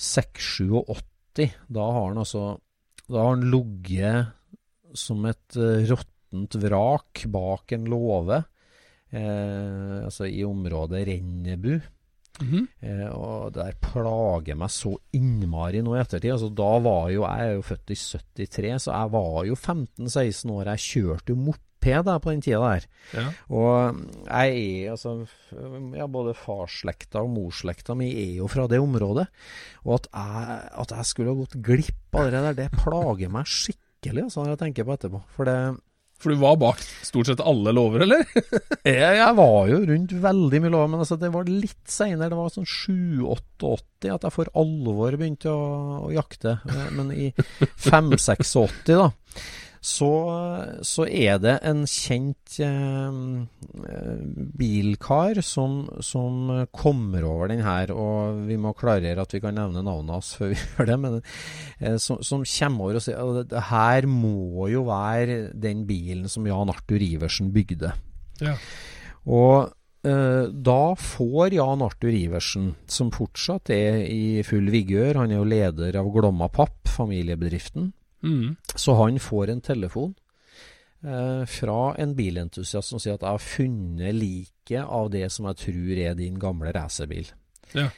[0.00, 2.44] 687, da har han altså
[3.06, 4.36] Da har han ligget
[4.98, 8.42] som et uh, råttent vrak bak en låve.
[9.10, 11.80] Eh, altså i området Rennebu.
[12.40, 12.68] Mhm.
[12.80, 16.32] Eh, og det der plager meg så innmari nå i ettertid.
[16.32, 20.54] Altså, da var jo Jeg er jo født i 73, så jeg var jo 15-16
[20.54, 20.70] år.
[20.70, 22.86] Jeg kjørte jo moped der på den tida der.
[23.16, 23.26] Ja.
[23.48, 25.26] Og jeg er altså
[25.96, 29.26] ja, Både farsslekta og morsslekta mi er jo fra det området.
[29.84, 33.48] Og at jeg, at jeg skulle ha gått glipp av det der, det plager meg
[33.48, 35.22] skikkelig, altså, når jeg tenker på etterpå.
[35.36, 35.58] For det
[36.20, 38.26] For du var bak stort sett alle lover, eller?
[38.84, 42.28] jeg, jeg var jo rundt veldig mye lover, men altså, det var litt seinere.
[42.32, 45.64] Det var sånn 7-88 at jeg for alvor begynte å,
[46.06, 46.58] å jakte.
[46.68, 47.30] Eh, Men i
[47.80, 48.52] 5-86,
[48.90, 49.08] da,
[49.80, 50.10] så,
[50.84, 53.20] så er det en kjent eh,
[54.60, 59.80] bilkar som, som kommer over den her, og vi må klarere at vi kan nevne
[59.86, 61.16] navnet hans før vi gjør det, men
[61.80, 66.28] eh, som, som kommer over og sier at det her må jo være den bilen
[66.28, 67.94] som Jan Arthur Iversen bygde.
[68.44, 68.58] Ja.
[69.32, 69.72] Og
[70.04, 75.48] eh, da får Jan Arthur Iversen, som fortsatt er i full vigør, han er jo
[75.48, 78.56] leder av Glomma Papp, familiebedriften, Mm.
[78.74, 80.14] så han får en telefon
[81.04, 85.62] eh, fra en bilentusiast som sier at jeg har funnet liket av det som jeg
[85.64, 87.30] tror er din gamle racerbil.
[87.72, 87.88] Ja.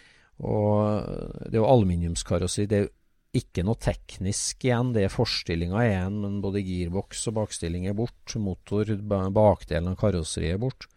[0.43, 1.07] Og
[1.47, 2.67] det er jo aluminiumskarossi.
[2.67, 2.93] Det er jo
[3.43, 4.93] ikke noe teknisk igjen.
[4.95, 8.35] Det er forstillinga igjen, men både girboks og bakstilling er bort.
[8.37, 8.95] Motor,
[9.33, 10.89] bakdelen av karosseriet er bort.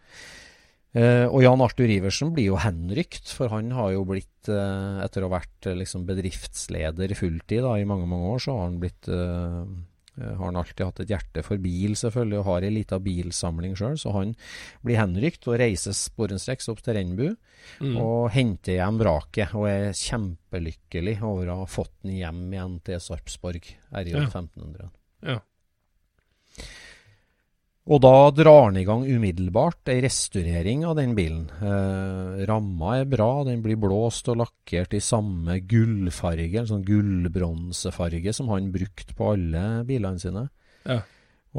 [0.95, 5.25] Eh, og Jan Arthur Iversen blir jo henrykt, for han har jo blitt, eh, etter
[5.25, 8.79] å ha vært eh, liksom bedriftsleder fulltid da, i mange mange år, så har han
[8.79, 9.11] blitt
[10.15, 13.97] har han alltid hatt et hjerte for bil, selvfølgelig, og har ei lita bilsamling sjøl.
[13.99, 14.29] Så han
[14.79, 17.33] blir henrykt og reiser sporenstreks opp til Rennebu
[17.81, 17.97] Mm.
[17.99, 19.51] og henter hjem vraket.
[19.59, 24.23] Og er kjempelykkelig over å ha fått den hjem igjen til Sarpsborg, RJ Ja.
[24.29, 24.89] 1500.
[25.25, 25.39] Ja.
[27.85, 31.43] Og da drar han i gang umiddelbart ei restaurering av den bilen.
[31.53, 38.33] Eh, ramma er bra, den blir blåst og lakkert i samme gullfarge, en sånn gullbronsefarge
[38.33, 40.47] som han brukte på alle bilene sine.
[40.81, 41.03] Ja.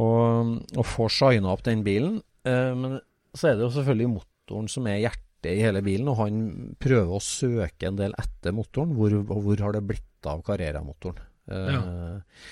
[0.02, 2.18] Og, og får shina opp den bilen.
[2.42, 2.98] Eh, men
[3.30, 6.42] så er det jo selvfølgelig motoren som er hjertet i hele bilen, og han
[6.82, 8.98] prøver å søke en del etter motoren.
[8.98, 11.22] Hvor, hvor har det blitt av Carrera-motoren?
[11.54, 12.42] Eh,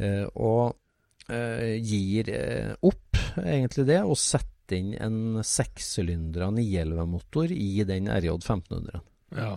[0.00, 0.72] eh, og
[1.28, 8.36] eh, gir eh, opp egentlig det, og sette inn en sekssylindra 911-motor i den RJ
[8.36, 9.02] 1500.
[9.38, 9.56] ja.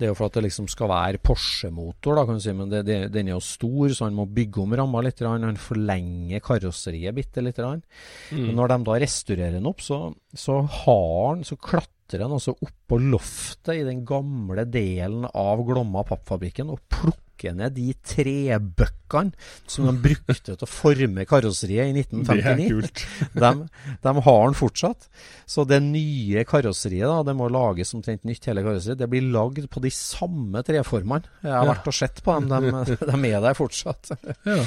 [0.00, 2.70] Det er jo for at det liksom skal være Porsche-motor, da, kan du si, men
[2.72, 5.20] det, det, den er jo stor, så han må bygge om ramma litt.
[5.28, 7.60] Han forlenger karosseriet bitte litt.
[7.60, 8.46] Mm.
[8.46, 12.56] Men når de da restaurerer den opp, så, så har han, så klatrer han altså
[12.56, 19.32] opp på loftet i den gamle delen av Glomma pappfabrikken og plukker ned de trebøkkene
[19.66, 23.04] som de brukte til å forme karosseriet i Det er 1959.
[23.34, 23.52] De,
[24.04, 25.08] de har den fortsatt.
[25.50, 29.00] Så det nye karosseriet, da, det må lages omtrent nytt, hele karosseriet.
[29.00, 31.24] Det blir lagd på de samme treformene.
[31.42, 31.72] Jeg har Ja.
[31.74, 34.12] vært og sett på dem, de, de er der fortsatt.
[34.46, 34.60] Ja.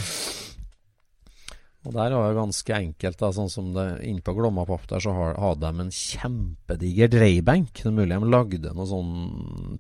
[1.84, 3.18] Og der var det ganske enkelt.
[3.20, 7.74] da, sånn som det innpå Glommapapp Glomma der så hadde de en kjempediger dreibenk.
[7.76, 9.80] Det er mulig de lagde noe sånn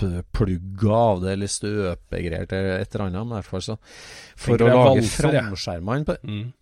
[0.00, 3.20] pappplugger av det, eller støpegreier til et eller annet.
[3.20, 6.52] Men i hvert fall så For Tenker å lage framskjermene på Mm.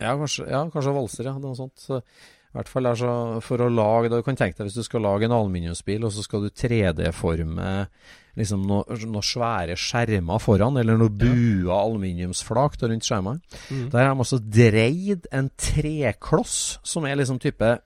[0.00, 1.38] ja kanskje, ja, kanskje valser, ja.
[1.38, 1.76] Noe sånt.
[1.80, 5.02] Så, I hvert fall så For å lage Du kan tenke deg hvis du skal
[5.02, 7.88] lage en aluminiumsbil, og så skal du 3D-forme
[8.36, 11.78] liksom noen noe svære skjermer foran, eller noen buer ja.
[11.80, 13.40] aluminiumsflak rundt skjermene.
[13.70, 13.86] Mm.
[13.94, 17.78] Der har de også dreid en trekloss som er liksom type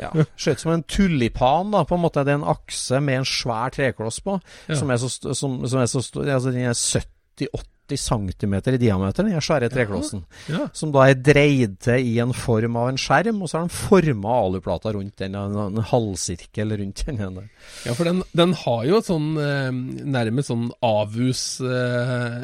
[0.00, 1.84] ja, Ser ut som en tulipan, da.
[1.88, 4.78] På en måte Det er en akse med en svær trekloss på, Ja.
[4.80, 9.26] som er så, som, som er så stor altså Den er 70-80 cm i diameter,
[9.26, 10.22] den svære treklossen.
[10.48, 10.62] Ja.
[10.72, 13.76] Som da er dreid til i en form av en skjerm, og så har de
[13.76, 17.20] forma aluplata rundt den, en, en halvsirkel rundt den.
[17.20, 17.50] der.
[17.84, 19.68] ja, for den, den har jo et sånn eh,
[20.16, 22.40] nærmest sånn avus eh,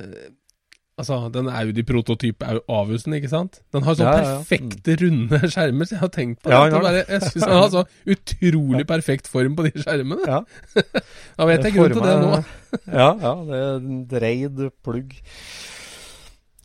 [1.01, 3.61] Altså, den Audi-prototype Au- Avusen, ikke sant?
[3.73, 6.81] Den har sånn Ja, ja, perfekte, runde skjermer, så jeg har tenkt på det.
[6.85, 7.85] Bare, jeg syns den har så
[8.15, 10.29] utrolig perfekt form på de skjermene.
[10.29, 10.43] Ja.
[11.41, 12.43] Da vet jeg grunnen til det nå.
[13.01, 15.17] Ja, ja, det er en dreid plugg.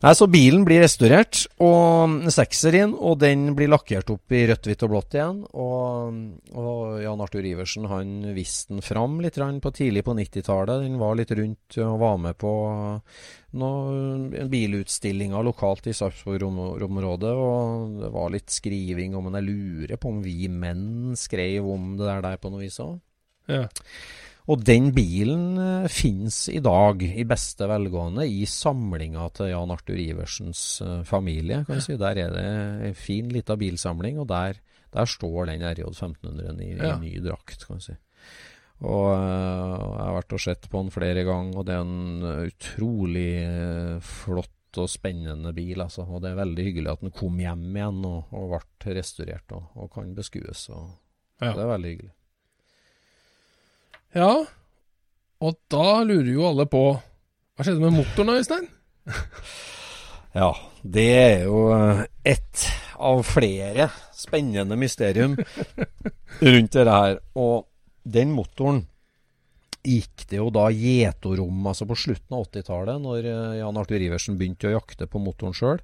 [0.06, 4.84] Nei, Så bilen blir restaurert, og sekserien, og den blir lakkert opp i rødt, hvitt
[4.86, 5.40] og blått igjen.
[5.58, 6.20] Og,
[6.54, 10.84] og Jan Arthur Iversen han viste den fram litt på tidlig på 90-tallet.
[10.84, 12.52] Den var litt rundt og var med på
[13.58, 17.32] noen bilutstillinger lokalt i Sarpsborg-området.
[17.34, 21.96] Og det var litt skriving om men Jeg lurer på om vi menn skrev om
[21.98, 22.94] det der, der på noe vis òg.
[23.50, 23.66] Ja.
[24.46, 29.98] Og den bilen eh, finnes i dag, i beste velgående, i samlinga til Jan Arthur
[29.98, 31.64] Iversens eh, familie.
[31.82, 31.96] si.
[31.98, 32.44] Der er det
[32.90, 34.60] en fin lita bilsamling, og der,
[34.94, 36.94] der står den RJ 1500-en i, Ja.
[36.94, 37.66] i ny drakt.
[37.66, 37.96] kan jeg si.
[38.86, 42.46] Og eh, jeg har vært og sett på den flere ganger, og det er en
[42.46, 45.80] utrolig flott og spennende bil.
[45.80, 46.04] altså.
[46.06, 49.70] Og det er veldig hyggelig at den kom hjem igjen og, og ble restaurert og,
[49.74, 50.68] og kan beskues.
[50.70, 50.86] og
[51.40, 51.50] Ja.
[51.52, 52.12] Det er veldig hyggelig.
[54.16, 54.32] Ja.
[55.44, 58.68] Og da lurer jo alle på Hva skjedde med motoren da, Øystein?
[60.36, 60.50] Ja,
[60.84, 62.66] det er jo eh, ett
[63.00, 65.32] av flere spennende mysterium
[66.44, 67.16] rundt det her.
[67.40, 67.64] Og
[68.04, 68.82] den motoren
[69.86, 74.36] gikk det jo da gjetorom, altså på slutten av 80-tallet, når eh, Jan Arthur Iversen
[74.36, 75.80] begynte å jakte på motoren sjøl.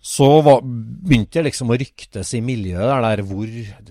[0.00, 3.50] Så var, begynte det liksom å ryktes i miljøet der, der hvor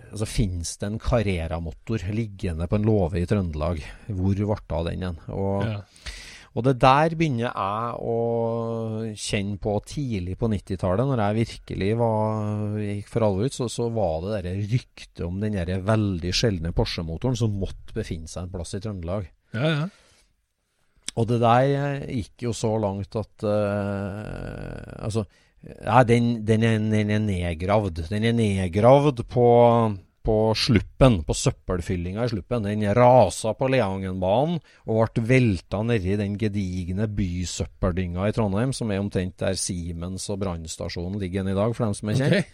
[0.10, 3.84] altså Fins det en Carrera-motor liggende på en låve i Trøndelag?
[4.08, 5.20] Hvor ble det av den igjen?
[5.30, 5.76] Og Ja.
[6.56, 8.18] og det der begynner jeg å
[9.14, 13.90] kjenne på tidlig på 90-tallet, når jeg virkelig var, gikk for alvor ut, så, så
[13.94, 18.54] var det der ryktet om den der veldig sjeldne Porsche-motoren som måtte befinne seg en
[18.58, 19.30] plass i Trøndelag.
[19.54, 19.90] ja, ja.
[21.18, 25.26] Og det der gikk jo så langt at uh, Altså,
[25.64, 28.06] ja, den, den, er, den er nedgravd.
[28.10, 29.48] Den er nedgravd på,
[30.26, 32.68] på sluppen, på søppelfyllinga i sluppen.
[32.70, 39.04] Den rasa på Leangenbanen og ble velta nedi den gedigne bysøppeldynga i Trondheim, som er
[39.04, 42.40] omtrent der Siemens og brannstasjonen ligger i dag, for dem som er kjent.
[42.40, 42.48] Okay.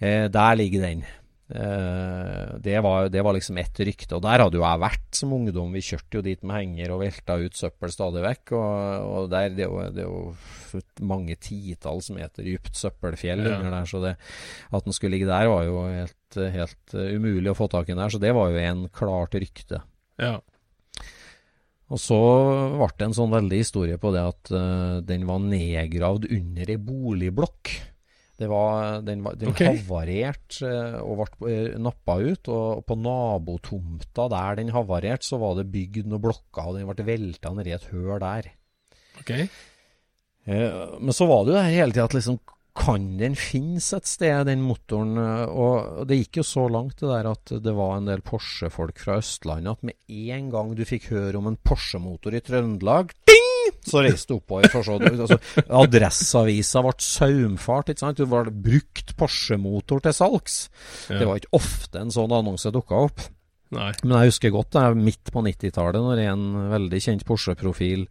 [0.00, 1.02] Eh, der ligger den.
[1.50, 4.14] Eh, det, var, det var liksom ett rykte.
[4.16, 5.72] Og der hadde jo jeg vært som ungdom.
[5.74, 8.52] Vi kjørte jo dit med henger og velta ut søppel stadig vekk.
[8.58, 13.56] Og, og der, det, er jo, det er jo mange titalls meter dypt søppelfjell Ja.
[13.58, 13.90] under der.
[13.90, 14.14] Så det,
[14.70, 17.94] at den skulle ligge der, var jo helt, helt eh, umulig å få tak i
[17.96, 18.14] den der.
[18.14, 19.82] Så det var jo en klart rykte.
[20.20, 20.38] Ja.
[21.90, 22.16] Og så
[22.78, 26.76] ble det en sånn veldig historie på det at uh, den var nedgravd under ei
[26.78, 27.72] boligblokk.
[28.40, 29.74] Det var, den var, den okay.
[29.74, 32.48] havarert eh, og ble eh, nappa ut.
[32.48, 37.04] Og på nabotomta der den havarerte, så var det bygd noen blokker, og den ble
[37.04, 38.48] velta nedi et høl der.
[39.20, 39.34] Ok.
[39.36, 42.40] Eh, Men så var det jo det hele tida at liksom
[42.80, 45.18] Kan den finnes et sted, den motoren?
[45.18, 49.18] Og det gikk jo så langt det der at det var en del Porsche-folk fra
[49.20, 49.98] Østlandet at med
[50.32, 53.39] en gang du fikk høre om en Porsche-motor i Trøndelag Ding!
[53.86, 54.68] Så reiste du oppover.
[54.72, 55.38] For så, altså,
[55.80, 57.92] Adresseavisa ble saumfart.
[57.92, 58.20] ikke sant?
[58.20, 60.62] Det var brukt Porsche-motor til salgs.
[61.08, 61.20] Ja.
[61.20, 63.26] Det var ikke ofte en sånn annonse dukka opp.
[63.74, 63.92] Nei.
[64.02, 68.08] Men jeg husker godt det er midt på 90-tallet, når en veldig kjent Porsche-profil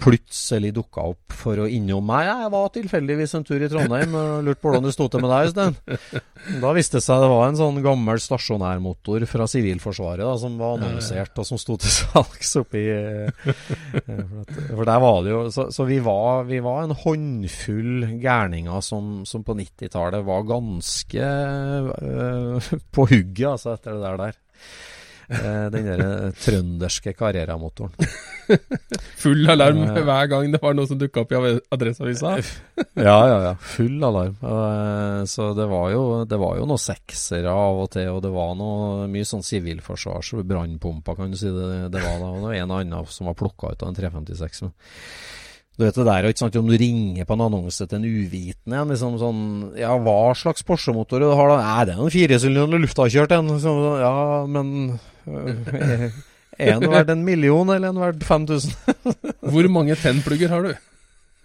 [0.00, 2.24] plutselig dukka opp for å innom meg.
[2.28, 5.32] Jeg var tilfeldigvis en tur i Trondheim og lurte på hvordan det sto til med
[5.34, 6.22] deg, Øystein.
[6.62, 10.78] Da viste det seg det var en sånn gammel stasjonærmotor fra Sivilforsvaret da, som var
[10.78, 13.52] annonsert, og som sto til salgs oppi eh,
[14.00, 14.22] eh,
[14.72, 19.22] for, der var det jo Så, så vi, var, vi var en håndfull gærninger som,
[19.28, 24.40] som på 90-tallet var ganske eh, på hugget, altså, etter det der der.
[25.28, 27.92] Eh, den der eh, trønderske Carrera-motoren.
[29.22, 29.98] Full alarm Eh.
[30.06, 31.40] hver gang det var noe som dukka opp i
[31.74, 32.36] Adresseavisa.
[32.96, 33.54] Ja, ja, ja.
[33.74, 34.36] Full alarm.
[35.28, 38.54] Så det var jo, det var jo noen seksere av og til, og det var
[38.56, 42.30] noe mye sånn sivilforsvars- og brannpumper, kan du si det, det var da.
[42.32, 44.62] Og det en og annen som var plukka ut av en 356.
[44.64, 44.72] Men
[45.78, 48.80] du vet det der, ikke sant, om du ringer på en annonse til en uvitende
[48.80, 49.42] en, liksom sånn
[49.78, 51.58] Ja, hva slags Porsche-motor du har da?
[51.62, 53.52] Nei, det er en firesylinder luftavkjørt en.
[53.54, 54.14] Liksom, ja,
[54.50, 54.72] men
[56.58, 58.72] Er den verdt en million, eller en verdt 5000?
[59.52, 60.72] Hvor mange tennplugger har du?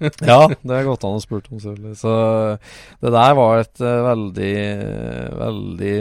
[0.02, 1.96] Ja, det er godt han har spurt om, selvfølgelig.
[2.02, 2.14] Så
[3.04, 4.56] det der var et eh, veldig,
[5.40, 5.98] veldig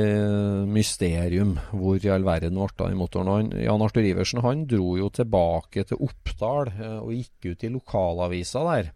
[0.72, 1.52] mysterium.
[1.70, 3.30] Hvor i all verden ble det i motoren?
[3.30, 7.72] Han, Jan Arthur Iversen han dro jo tilbake til Oppdal eh, og gikk ut i
[7.76, 8.92] lokalavisa der.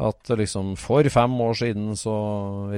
[0.00, 2.14] At liksom for fem år siden så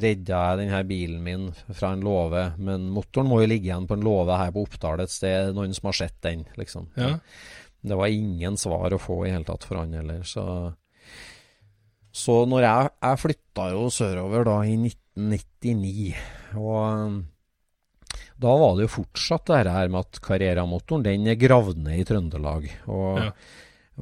[0.03, 3.95] redda jeg denne bilen min fra en låve, men motoren må jo ligge igjen på
[3.95, 5.53] en låve her på Oppdal et sted.
[5.55, 6.89] Noen som har sett den, liksom.
[6.99, 7.15] Ja.
[7.85, 10.75] Det var ingen svar å få i hele tatt for han heller, så
[12.15, 16.13] Så når jeg, jeg flytta jo sørover da i 1999,
[16.55, 17.17] og um,
[18.39, 22.07] da var det jo fortsatt det her med at Carrera-motoren den er gravd ned i
[22.07, 22.69] Trøndelag.
[22.87, 23.31] Og, Ja.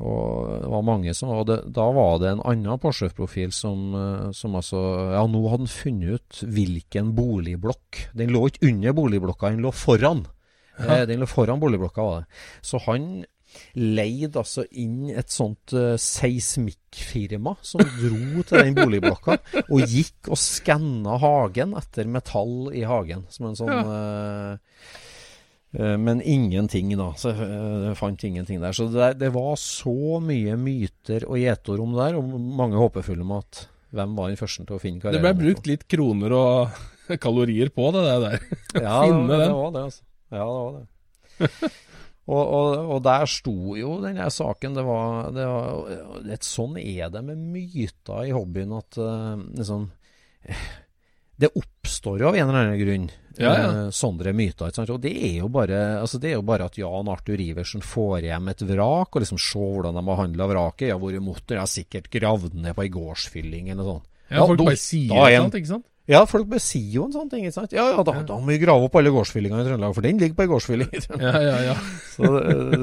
[0.01, 4.31] Og det var mange som og det, Da var det en annen Porsche-profil som, eh,
[4.33, 4.81] som altså
[5.13, 8.07] Ja, nå hadde han funnet ut hvilken boligblokk.
[8.17, 10.25] Den lå ikke under boligblokka, den lå foran.
[10.79, 11.05] Ja.
[11.05, 12.41] den lå foran boligblokka, var det.
[12.65, 13.27] Så han
[13.77, 19.37] leide altså inn et sånt uh, seismikkfirma som dro til den boligblokka,
[19.67, 23.27] og gikk og skanna hagen etter metall i hagen.
[23.29, 23.83] Som en sånn ja.
[23.83, 25.02] eh,
[25.73, 27.09] Men ingenting, da.
[27.17, 28.75] Så eh, jeg fant ingenting der.
[28.77, 33.25] Så det, det var så mye myter og gjetord om det der, og mange håpefulle
[33.25, 35.21] om at hvem var den første til å finne karrieren.
[35.21, 36.83] Det ble brukt litt kroner og
[37.25, 38.45] kalorier på det, det der.
[38.81, 39.47] Ja, finne det, den.
[39.47, 40.05] det var det, altså.
[40.33, 41.73] Ja, det var det.
[42.33, 44.77] og, og, og der sto jo den der saken.
[44.79, 49.91] Det var, det var Sånn er det med myter i hobbyen at eh, liksom
[51.43, 53.11] Det oppstår jo av en eller annen grunn.
[53.41, 53.69] Ja, ja.
[53.69, 54.73] eh, sånne myter.
[54.93, 58.27] Og det er, jo bare, altså det er jo bare at Jan Arthur Iversen får
[58.29, 60.91] hjem et vrak, og liksom se hvordan de har handla vraket.
[60.93, 64.11] Ja, hvor motor er sikkert gravd ned på ei gårdsfylling eller noe sånt.
[64.33, 65.89] Ja, folk da- bare sier noe sånt, ikke sant?
[66.13, 67.73] ja, folk bare sier jo en sånn ting, ikke sant.
[67.77, 70.39] Ja, ja, da, da må vi grave opp alle gårdsfyllingene i Trøndelag, for den ligger
[70.39, 71.47] på ei gårdsfylling i Trøndelag.
[71.47, 71.77] Ja, ja, ja.
[72.15, 72.31] Så,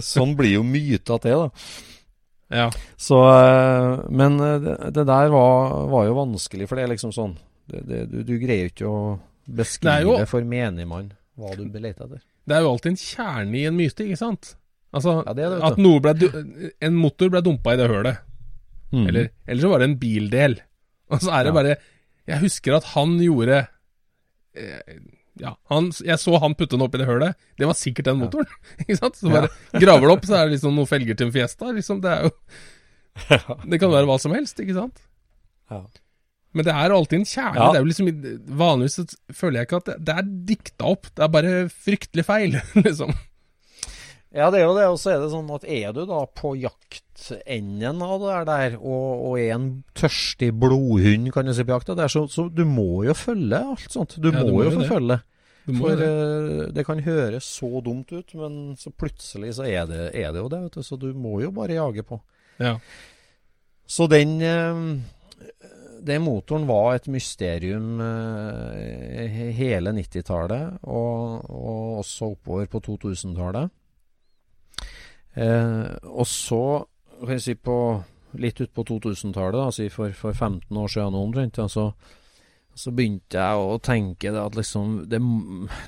[0.06, 1.50] sånn blir jo myter til, da.
[2.62, 2.68] ja.
[2.98, 7.14] Så, eh, men eh, det, det der var, var jo vanskelig, for det er liksom
[7.16, 7.36] sånn
[7.72, 9.00] det, det, du, du greier ikke å
[9.60, 12.24] beskrive jo- for menigmann hva du leter lete etter.
[12.50, 14.56] Det er jo alltid en kjerne i en myte, ikke sant?
[14.92, 16.14] Altså, Ja, det at ble
[16.82, 18.18] en motor ble dumpa i det hølet.
[18.92, 19.06] Mm.
[19.08, 20.56] Eller, eller så var det en bildel.
[21.14, 21.58] Og så er det Ja.
[21.60, 21.76] bare
[22.30, 23.60] Jeg husker at han gjorde
[24.58, 24.98] eh,
[25.40, 27.38] Ja, han, jeg så han putte den opp i det hølet.
[27.58, 28.50] Det var sikkert den motoren.
[28.84, 29.16] Ikke sant?
[29.22, 29.50] Så bare
[29.80, 31.70] graver det opp, så er det liksom noen felger til en Fiesta.
[31.78, 32.34] Liksom, det er jo
[33.72, 35.00] Det kan være hva som helst, ikke sant?
[35.72, 35.84] Ja.
[36.54, 37.56] Men det er alltid en kjerne.
[37.62, 37.66] Ja.
[37.72, 39.04] Det er jo liksom Vanligvis så
[39.38, 41.10] føler jeg ikke at det, det er dikta opp.
[41.14, 42.56] Det er bare fryktelig feil,
[42.88, 43.12] liksom.
[44.34, 44.88] Ja, det er jo det.
[44.94, 49.24] Og så er det sånn at er du da på jaktenden av det der, og,
[49.30, 53.04] og er en tørstig blodhund, kan du si, på jakta der, så, så du må
[53.08, 54.18] jo følge alt sånt.
[54.22, 55.20] Du Ja, må, du må jo forfølge.
[55.70, 56.06] For det.
[56.10, 60.42] eh, det kan høres så dumt ut, men så plutselig så er det, er det
[60.42, 60.86] jo det, vet du.
[60.88, 62.18] Så du må jo bare jage på.
[62.62, 62.76] Ja.
[63.90, 64.38] Så den
[66.06, 73.74] Den motoren var et mysterium eh, hele 90-tallet, og, og også oppover på 2000-tallet.
[75.34, 76.64] Eh, og så,
[77.20, 77.76] kan jeg si på
[78.40, 81.90] litt ut på 2000-tallet, altså for, for 15 år siden omtrent, altså,
[82.76, 85.20] så, begynte jeg å tenke det at liksom det,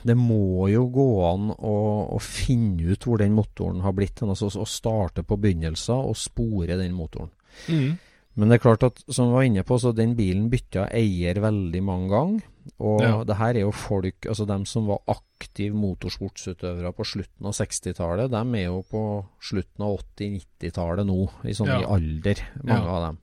[0.08, 1.76] det må jo gå an å,
[2.18, 4.20] å finne ut hvor den motoren har blitt.
[4.26, 7.32] Altså å starte på begynnelsen og spore den motoren.
[7.72, 7.96] Mm.
[8.40, 11.36] Men det er klart at, som vi var inne på, så den bilen bytta eier
[11.44, 12.42] veldig mange ganger.
[12.80, 13.24] Og Ja.
[13.28, 18.32] det her er jo folk, altså dem som var aktive motorsportsutøvere på slutten av 60-tallet,
[18.32, 22.96] dem er jo på slutten av 80-90-tallet nå, i sånn i alder, mange Ja.
[22.96, 23.18] av dem.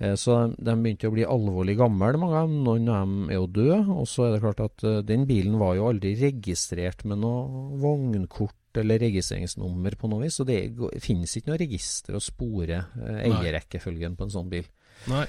[0.00, 2.64] Eh, Så de begynte å bli alvorlig gamle, mange av dem.
[2.64, 3.88] Noen av dem er jo døde.
[3.94, 7.78] Og så er det klart at eh, den bilen var jo aldri registrert med noe
[7.80, 10.38] vognkort eller registreringsnummer på noe vis.
[10.40, 10.60] Så det
[11.04, 14.66] finnes ikke noe register å spore eh, eierrekkefølgen på en sånn bil.
[15.12, 15.26] Nei.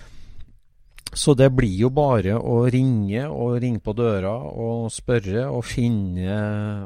[1.15, 6.33] Så det blir jo bare å ringe og ringe på døra og spørre og finne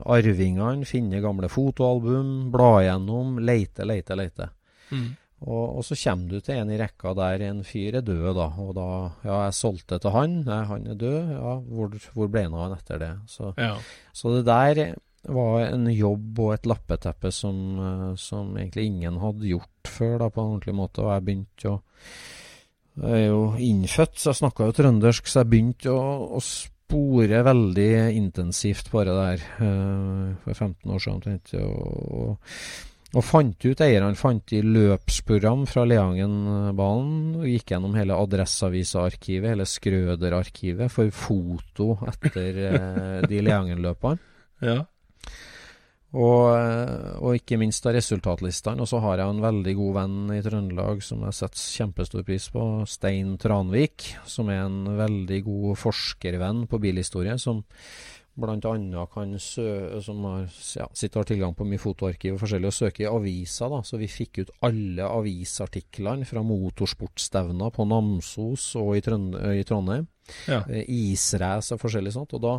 [0.05, 4.49] arvingene, finne gamle fotoalbum, bla gjennom, leite, leite, leite.
[4.91, 5.07] Mm.
[5.47, 8.47] Og, og så kommer du til en i rekka der en fyr er død, da.
[8.59, 8.87] Og da
[9.23, 10.41] Ja, jeg solgte til han.
[10.45, 11.29] Nei, han er død.
[11.31, 13.11] Ja, hvor, hvor ble han av han etter det?
[13.31, 13.77] Så, Ja.
[14.13, 14.97] så det der
[15.33, 20.29] var en jobb og et lappeteppe som, eh, som egentlig ingen hadde gjort før da,
[20.29, 21.05] på en ordentlig måte.
[21.05, 21.81] Og jeg begynte å
[22.99, 27.39] Jeg er jo innfødt, så jeg snakka jo trøndersk, så jeg begynte å, å spore
[27.45, 31.53] veldig intensivt det der uh, for 15 år siden omtrent.
[31.61, 32.35] Og,
[33.13, 37.39] og, fant ut eierne fant i løpsprogram fra Leangenbanen.
[37.39, 44.19] og Gikk gjennom hele Adresseavisa-arkivet, hele Skrøder-arkivet, for foto etter de de Leangenløpene.
[44.59, 44.81] Ja.
[46.09, 48.81] Og, eh, og, ikke minst av resultatlistene.
[48.81, 52.47] Og så har jeg en veldig god venn i Trøndelag som jeg setter kjempestor pris
[52.53, 54.07] på, Stein Tranvik.
[54.25, 57.37] Som er en veldig god forskervenn på bilhistorie.
[57.37, 57.61] Som
[58.39, 59.05] bl.a.
[59.11, 60.47] kan sø som har,
[60.79, 63.69] ja, sitter har tilgang på mye fotoarkiv og forskjellig, og søker i aviser.
[63.69, 69.67] da, Så vi fikk ut alle avisartiklene fra motorsportstevna på Namsos og i, Trønd i
[69.67, 70.07] Trondheim.
[70.47, 70.63] Ja.
[70.69, 72.33] Eh, Israce og forskjellig sånt.
[72.33, 72.55] Og da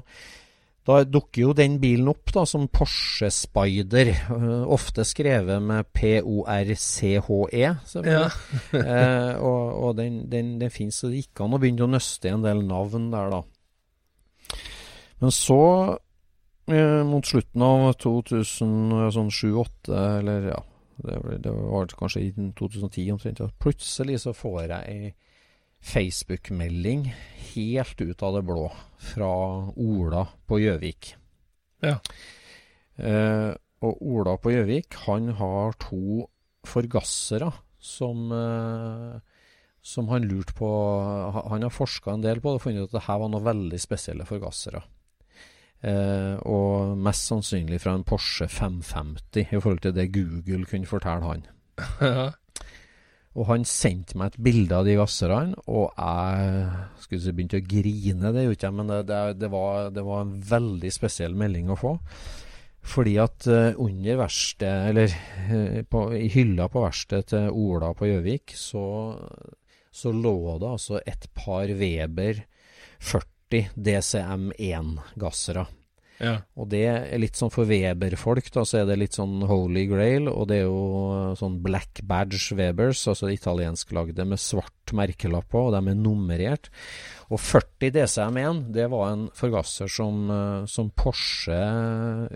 [0.89, 7.64] da dukker jo den bilen opp da som Porsche Spider, uh, ofte skrevet med P-O-R-C-H-E.
[8.07, 8.22] Ja.
[8.81, 12.33] eh, og, og den, den, den fins, så det gikk an å begynne å nøste
[12.33, 13.43] en del navn der, da.
[15.20, 15.62] Men så,
[16.72, 20.61] eh, mot slutten av 2007-2008, sånn eller ja,
[21.05, 25.12] det, det, var kanskje i 2010 omtrent, plutselig så får jeg ei
[25.81, 27.09] Facebook-melding
[27.55, 28.66] helt ut av det blå
[29.01, 29.31] fra
[29.76, 31.14] Ola på Gjøvik.
[31.85, 31.97] Ja.
[33.01, 33.51] Eh,
[33.81, 36.28] og Ola på Gjøvik, han har to
[36.68, 37.49] forgassere
[37.81, 39.20] som, eh,
[39.81, 40.68] som han lurte på
[41.49, 43.41] Han har forska en del på det og funnet ut at det her var noe
[43.41, 44.83] veldig spesielle forgassere.
[45.81, 51.24] Eh, og mest sannsynlig fra en Porsche 550, i forhold til det Google kunne fortelle
[51.24, 51.47] han.
[53.39, 57.66] Og han sendte meg et bilde av de gasserne, og jeg skulle si begynte å
[57.66, 61.78] grine, det gjorde ikke men det, det, var, det, var, en veldig spesiell melding å
[61.78, 61.93] få.
[62.91, 65.14] Fordi at uh, under verkstedet, eller
[65.47, 68.85] uh, på, i hylla på verkstedet til Ola på Gjøvik, så,
[69.93, 72.43] så, lå det altså et par Weber
[72.99, 75.68] 40 DCM1-gassere.
[76.61, 80.29] Og det er litt sånn for Weber-folk, da, så er det litt sånn holy grail.
[80.29, 85.75] Og det er jo sånn black badge Webers, altså italiensklagde med svart merkelapp på, og
[85.77, 86.71] de er nummerert.
[87.31, 91.61] Og 40 DCM1, det var en forgasser som, eh, som Porsche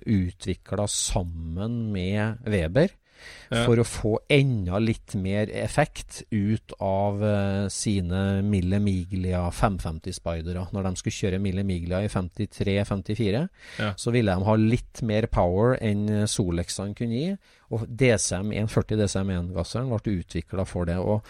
[0.06, 2.94] utvikla sammen med Weber
[3.50, 3.64] Ja.
[3.66, 10.66] for å få enda litt mer effekt ut av uh, sine Mille Miglia 550-speidere.
[10.74, 13.44] Når de skulle kjøre Mille Miglia i 53-54,
[13.78, 13.92] Ja.
[13.96, 17.36] så ville de ha litt mer power enn eh, Solexene kunne gi.
[17.74, 20.98] Og DCM 140 DCM1-gasseren ble utvikla for det.
[20.98, 21.24] og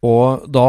[0.00, 0.68] og da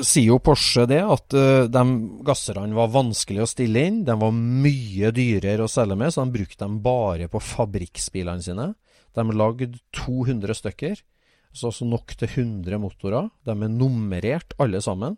[0.00, 1.82] sier jo Porsche det, at uh, de
[2.24, 3.98] gasserne var vanskelig å stille inn.
[4.08, 8.70] De var mye dyrere å selge med, så de brukte dem bare på fabrikksbilene sine.
[9.14, 11.00] De lagde 200 stykker,
[11.54, 13.28] så altså nok til 100 motorer.
[13.46, 15.16] De er nummerert, alle sammen.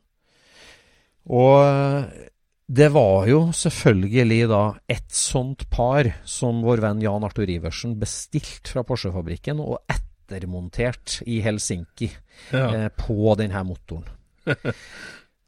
[1.27, 2.27] Og uh,
[2.67, 8.73] det var jo selvfølgelig da et sånt par som vår venn Jan Arthur Iversen bestilte
[8.75, 12.11] fra Porsche-fabrikken, og ettermontert i Helsinki
[12.51, 12.67] Ja.
[12.75, 14.09] eh, på denne motoren.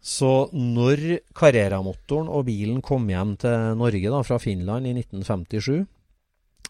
[0.00, 5.82] Så når Carrera-motoren og bilen kom hjem til Norge da, fra Finland i 1957,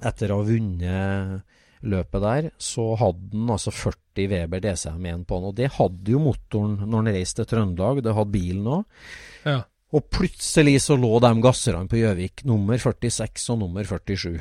[0.08, 5.50] etter å ha vunnet løpet der, så hadde den altså 40 Weber DCM1 på den.
[5.50, 9.04] Og det hadde jo motoren når den reiste til Trøndelag, det hadde bilen òg.
[9.46, 9.60] Ja.
[9.94, 14.34] Og plutselig så lå de gasserne på Gjøvik, nummer 46 og nummer 47.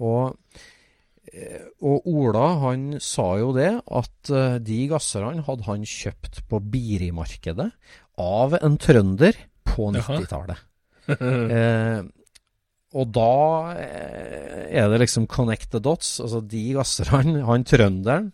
[0.00, 0.38] Og
[1.34, 6.60] Eh, og Ola han sa jo det, at eh, de gasserne hadde han kjøpt på
[6.72, 7.70] Biri-markedet
[8.20, 10.60] av en trønder på 90-tallet.
[11.14, 12.04] eh,
[12.94, 16.16] og da eh, er det liksom connect the dots.
[16.22, 18.30] Altså de gasserne, han trønderen,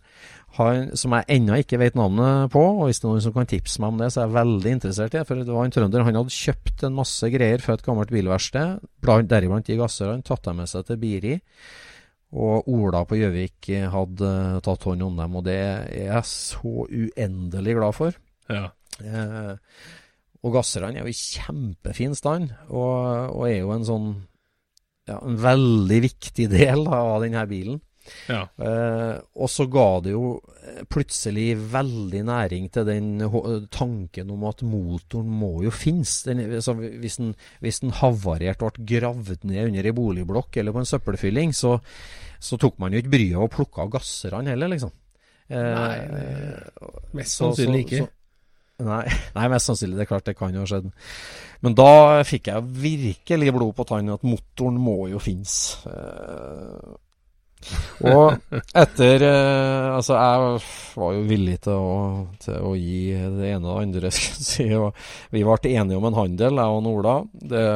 [0.57, 3.47] han, som jeg ennå ikke vet navnet på, og hvis det er noen som kan
[3.47, 5.27] tipse meg om det, så er jeg veldig interessert i det.
[5.29, 8.83] For det var en trønder, han hadde kjøpt en masse greier fra et gammelt bilverksted,
[9.01, 11.37] blant- deriblant de gasserne, tatt dem med seg til Biri.
[12.31, 14.33] Og Ola på Gjøvik hadde
[14.63, 18.19] tatt hånd om dem, og det er jeg så uendelig glad for.
[18.51, 18.69] Ja.
[19.03, 19.55] Eh,
[20.41, 24.11] og gasserne er jo i kjempefin stand, og, og er jo en sånn
[25.11, 27.79] ja, en veldig viktig del av denne bilen.
[28.25, 28.47] Ja.
[28.57, 30.31] Eh, og så ga det jo
[30.91, 33.21] plutselig veldig næring til den
[33.71, 36.15] tanken om at motoren må jo finnes.
[36.25, 40.81] Den, altså, hvis den, hvis den havarert ble gravd ned under ei boligblokk eller på
[40.83, 41.75] en søppelfylling, så,
[42.41, 44.91] så tok man jo ikke bryet og plukka av gasserne heller, liksom.
[45.51, 45.99] Eh, Nei,
[47.13, 48.03] Mest så- sannsynlig ikke.
[48.05, 48.09] så-
[48.85, 49.05] Nei,
[49.37, 49.99] nei, mest sannsynlig.
[49.99, 50.89] Det er klart det kan jo ha skjedd.
[51.61, 51.93] Men da
[52.27, 55.55] fikk jeg virkelig blod på tannen at motoren må jo finnes.
[55.89, 56.93] Eh,
[58.09, 60.63] og etter eh, Altså, jeg
[60.97, 61.99] var jo villig til å,
[62.41, 64.65] til å gi det ene og det andre, skal si.
[65.35, 67.15] Vi ble enige om en handel, jeg og Ola.
[67.53, 67.67] Det,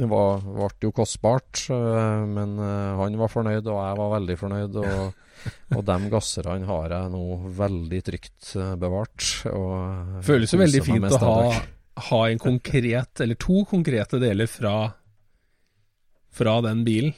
[0.00, 4.82] det var, ble jo kostbart, eh, men han var fornøyd, og jeg var veldig fornøyd.
[4.82, 5.24] Og,
[5.76, 7.24] og de gasserne har jeg nå
[7.58, 9.26] veldig trygt eh, bevart.
[9.52, 11.60] Og Føles jo veldig fint å ha,
[12.10, 14.76] ha en konkret, eller to konkrete deler fra,
[16.34, 17.14] fra den bilen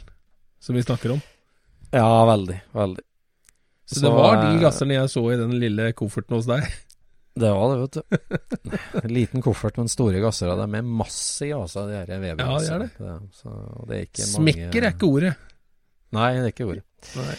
[0.60, 1.22] som vi snakker om.
[1.90, 2.60] Ja, veldig.
[2.76, 3.04] Veldig.
[3.90, 6.68] Så, Så, det var de eh, gasserne jeg så i den lille kofferten hos deg.
[7.40, 8.02] Det var det, vet du.
[9.04, 10.50] En liten koffert men store gasser.
[10.50, 12.90] og De er masse i, altså, de her Ja, de er det.
[12.98, 13.54] Det, så,
[13.88, 15.34] det er ikke mange Smekker er ikke ordet.
[16.10, 16.84] Nei, det er ikke ordet.
[17.16, 17.34] Nei.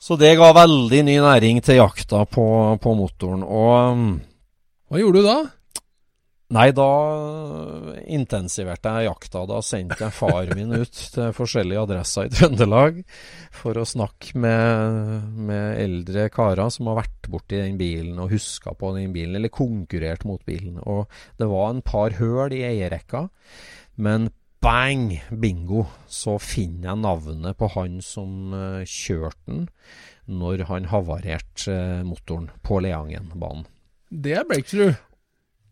[0.00, 2.44] Så det ga veldig ny næring til jakta på,
[2.80, 3.44] på motoren.
[3.44, 4.12] Og mm,
[4.88, 5.40] Hva gjorde du da?
[6.50, 6.86] Nei, da
[8.10, 9.44] intensiverte jeg jakta.
[9.46, 12.98] Da sendte jeg far min ut til forskjellige adresser i Trøndelag
[13.54, 18.74] for å snakke med, med eldre karer som har vært borti den bilen og huska
[18.80, 20.80] på den bilen, eller konkurrert mot bilen.
[20.82, 21.06] Og
[21.38, 23.28] det var en par høl i eierrekka,
[24.02, 29.68] men bang, bingo, så finner jeg navnet på han som eh, kjørte den
[30.30, 33.64] når han havarerte eh, motoren på Leangenbanen.
[34.10, 34.98] Det er breakthrough.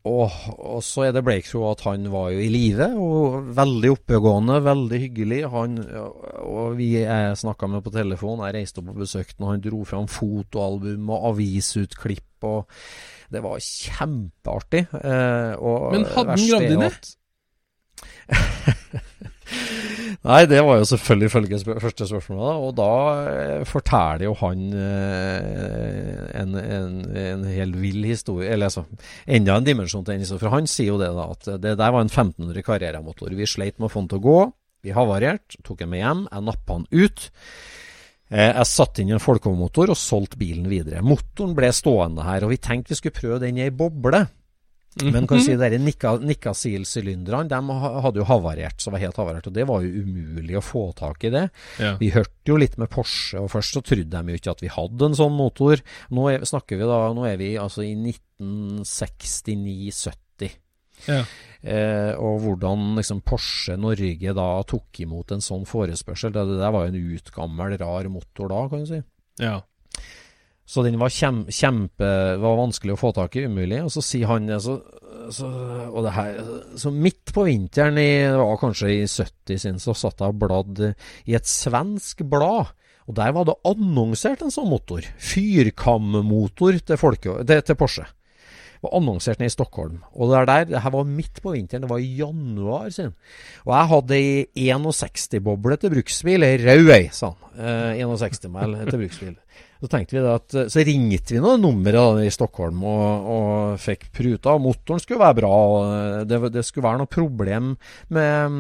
[0.09, 4.59] Og, og så er det breakthrough at han var jo i live, og veldig oppegående,
[4.65, 5.41] veldig hyggelig.
[5.53, 5.77] Han,
[6.47, 6.93] og vi
[7.37, 11.13] snakka med på telefon, jeg reiste opp og besøkte han, og han dro fram fotoalbum
[11.13, 12.47] og avisutklipp.
[12.47, 12.71] og
[13.29, 14.87] Det var kjempeartig.
[15.03, 16.95] Eh, og Men hadde han gravd inn det?
[20.29, 22.59] Nei, det var jo selvfølgelig følge første spørsmålet.
[22.67, 22.89] Og da
[23.31, 28.51] eh, forteller jo han eh, en, en, en hel vill historie.
[28.53, 28.85] Eller altså,
[29.25, 30.45] enda en dimensjon til den historien.
[30.45, 33.33] For han sier jo det, da, at det der var en 1500 karrieremotor.
[33.39, 34.39] Vi sleit med å få den til å gå.
[34.85, 36.25] Vi havarerte, tok den med hjem.
[36.31, 37.29] Jeg nappa den ut.
[38.29, 41.01] Eh, Jeg satte inn en folkemotor og solgte bilen videre.
[41.07, 44.27] Motoren ble stående her, og vi tenkte vi skulle prøve den i ei boble.
[45.05, 47.59] Men kan si de Nikasil-sylinderne de
[48.05, 49.49] hadde jo havarert, så var helt havarert.
[49.51, 51.47] Og det var jo umulig å få tak i det.
[51.83, 51.93] Ja.
[52.01, 54.75] Vi hørte jo litt med Porsche, og først så trodde de jo ikke at vi
[54.75, 55.75] hadde en sånn motor.
[56.15, 57.93] Nå er, snakker vi da, nå er vi altså i
[58.41, 60.49] 1969-70.
[61.07, 61.23] Ja.
[61.63, 66.33] Eh, og hvordan liksom Porsche Norge da tok imot en sånn forespørsel.
[66.35, 69.01] Det, det der var jo en utgammel, rar motor da, kan du si.
[69.43, 69.57] ja.
[70.69, 72.09] Så den var kjem, kjempe
[72.43, 73.81] var vanskelig å få tak i, umulig.
[73.87, 74.75] Og så sier han så,
[75.33, 75.49] så,
[75.89, 76.43] og det her,
[76.77, 80.43] så midt på vinteren, i, det var kanskje i 70 sin, så satt jeg og
[80.45, 80.93] bladde
[81.25, 82.75] i et svensk blad.
[83.09, 85.09] Og der var det annonsert en sånn motor.
[85.17, 88.05] Fyrkammotor til, folke, til, til Porsche.
[88.79, 89.97] Det var annonsert ned i Stockholm.
[90.15, 93.17] Og det er der, det her var midt på vinteren, det var i januar sin.
[93.65, 97.57] Og jeg hadde ei 61-boble til bruksbil, ei rød ei, sa han.
[97.57, 99.35] Eh, 61-mæl til bruksbil.
[99.79, 104.57] Så tenkte vi at, så ringte vi noen numre i Stockholm og, og fikk pruta.
[104.57, 105.51] og Motoren skulle være bra.
[105.53, 107.69] og Det, det skulle være noe problem
[108.11, 108.57] med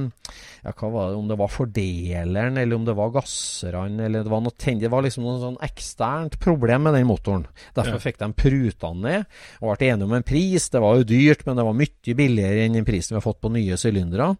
[0.62, 4.30] ja, hva var det, om det var fordeleren, eller om det var gasserne, eller det
[4.30, 7.46] var noe tenn- Det var liksom noe sånn eksternt problem med den motoren.
[7.74, 8.04] Derfor Ja.
[8.06, 9.26] fikk de pruta den ned,
[9.62, 10.68] og ble enige om en pris.
[10.70, 13.40] Det var jo dyrt, men det var mye billigere enn den prisen vi har fått
[13.42, 14.36] på nye sylindere.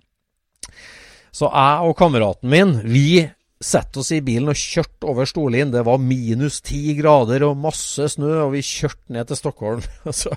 [1.34, 3.26] Så jeg og kameraten min, vi
[3.58, 5.72] satte oss i bilen og kjørte over Storlien.
[5.72, 9.82] Det var minus ti grader og masse snø, og vi kjørte ned til Stockholm.
[10.08, 10.34] Og så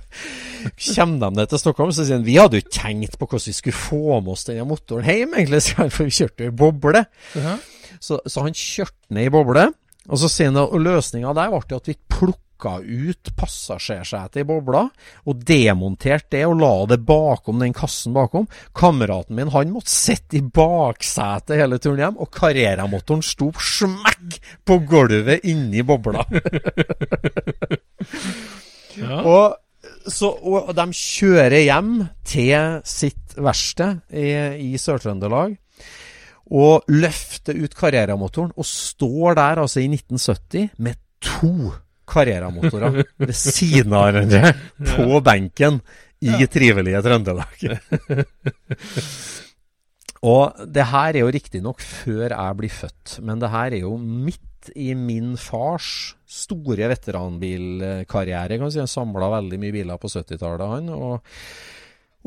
[0.96, 3.58] kommer de ned til Stockholm, så sier han vi hadde jo tenkt på hvordan vi
[3.58, 5.62] skulle få med oss denne motoren hjem, egentlig,
[5.96, 7.06] for vi kjørte jo i boble.
[7.38, 7.58] Ja.
[8.02, 9.68] Så, så han kjørte ned i boble,
[10.10, 14.86] og så sier han at løsninga der ble at vi plukka ut passasjersetet i bobla,
[15.26, 18.48] og demonterte det og la det bakom den kassen bakom.
[18.78, 24.80] Kameraten min han måtte sitte i baksetet hele turen hjem, og Carrera-motoren sto smekk på
[24.90, 26.26] gulvet inni bobla.
[28.92, 29.22] Ja.
[29.24, 29.54] Og,
[30.12, 31.94] så, og de kjører hjem
[32.28, 34.26] til sitt verksted i,
[34.68, 35.56] i Sør-Trøndelag
[36.52, 41.72] og løfter ut Carrera-motoren, og står der altså i 1970 med to
[42.08, 44.54] Carrera-motorer ved siden av hverandre
[44.94, 45.82] på benken
[46.22, 47.66] i trivelige Trøndelag.
[50.34, 53.96] og det her er jo riktignok før jeg blir født, men det her er jo
[53.98, 54.40] midt
[54.78, 58.60] i min fars store veteranbilkarriere.
[58.62, 58.82] kan si.
[58.82, 60.92] Han samla veldig mye biler på 70-tallet, han.
[60.94, 61.34] Og,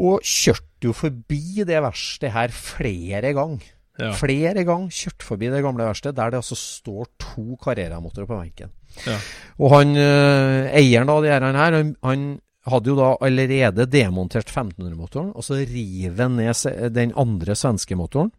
[0.03, 3.74] og kjørte jo forbi det verkstedet her flere ganger.
[4.01, 4.11] Ja.
[4.19, 8.73] Flere ganger kjørt forbi det gamle verkstedet, der det altså står to Carrera-motorer på benken.
[9.07, 9.19] Ja.
[9.63, 12.27] Og han eh, eieren av de her, han, han, han,
[12.65, 18.31] hadde jo da allerede demontert 1500-motoren, og så river han ned den andre svenske motoren.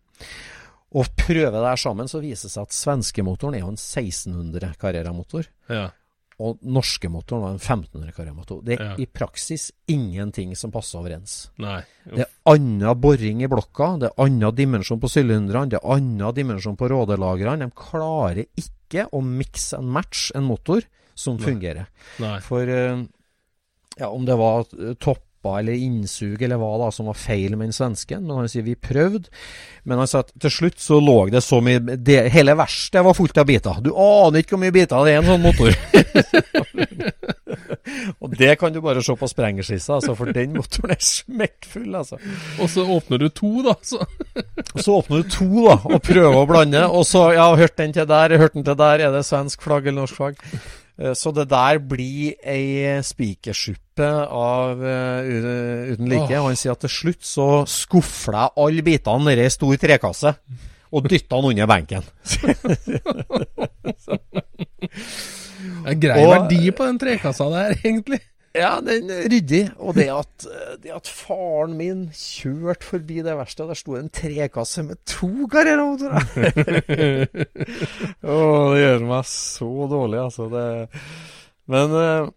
[0.95, 4.73] Og prøver det her sammen, så viser det seg at svenskemotoren er jo en 1600
[4.81, 5.45] Carrera-motor.
[5.69, 5.91] Ja.
[6.43, 8.61] Og norske motoren var en 1500 Carrera-motor.
[8.65, 8.95] Det er Ja.
[8.99, 11.49] i praksis ingenting som passer overens.
[11.57, 11.81] Nei.
[12.03, 16.33] Det er annen boring i blokka, det er annen dimensjon på sylinderne, det er annen
[16.35, 17.59] dimensjon på rådelagrene.
[17.59, 20.81] De klarer ikke å mix and match en motor
[21.15, 21.45] som Nei.
[21.45, 21.87] fungerer.
[22.19, 22.39] Nei.
[22.41, 23.05] For eh,
[23.97, 24.93] ja, om det var eh,
[25.45, 28.63] toppa eller innsug eller hva da som var feil med den svensken, men han sier
[28.63, 29.29] vi prøvde.
[29.83, 33.13] Men han sa at til slutt så lå det så mye det, Hele verkstedet var
[33.13, 33.81] fullt av biter.
[33.81, 35.71] Du aner ikke hvor mye biter det er i en sånn motor.
[38.19, 42.17] Og det kan du bare se på sprengerskissa, altså, for den motoren er smekkfull, altså.
[42.59, 43.75] Og så åpner du to, da.
[43.85, 44.01] Så.
[44.73, 46.81] Og så åpner du to, da, og prøver å blande.
[46.89, 49.05] Og så, ja, hørt den til der, hørt den til der.
[49.05, 50.41] Er det svensk flagg eller norsk flagg?
[50.99, 55.23] Eh, Så det der blir ei spikerssuppe av uh,
[55.91, 56.37] uten like.
[56.39, 60.35] Og han sier at til slutt så skufler jeg alle bitene nedi ei stor trekasse.
[60.95, 62.03] Og dytter den under benken.
[65.85, 68.19] Det er grei Og- verdi på den trekassa der, egentlig.
[68.55, 69.63] Ja, den er ryddig.
[69.83, 70.47] Og det at,
[70.83, 76.23] det at faren min kjørte forbi det verkstedet, der sto en trekasse med to Carrera-motorer.
[78.31, 78.39] Å,
[78.71, 80.47] det gjør meg så dårlig, altså.
[80.53, 80.65] Det...
[81.71, 82.31] Men eh,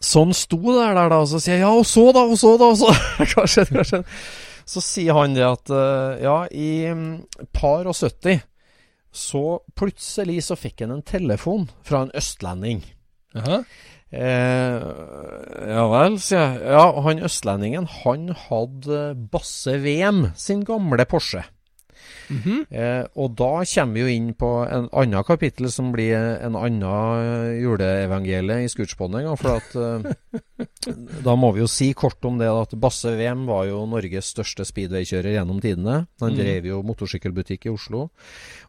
[0.00, 2.40] sånn sto det der, der da, og så sier jeg ja, og så da, og
[2.40, 2.92] så da, og så
[3.34, 4.18] Hva skjedde, hva skjedde?
[4.66, 7.10] Så sier han det at eh, ja, i mm,
[7.54, 8.40] par og 70
[9.16, 9.42] så
[9.78, 12.82] plutselig så fikk han en telefon fra en østlending.
[13.36, 13.62] Jaha.
[14.16, 14.84] Eh,
[15.68, 16.62] ja vel, sier jeg.
[16.72, 19.02] Ja, han østlendingen, han hadde
[19.32, 21.44] Basse VM, sin gamle Porsche.
[22.28, 22.66] Mhm.
[22.70, 27.60] Eh, og da kommer vi jo inn på en annen kapittel som blir en annen
[27.62, 29.36] juleevangelie i Scootspodinga.
[29.38, 33.66] For at eh, da må vi jo si kort om det at Basse VM var
[33.70, 36.06] jo Norges største speedwaykjører gjennom tidene.
[36.20, 36.38] Han Mm.
[36.40, 38.10] drev jo motorsykkelbutikk i Oslo,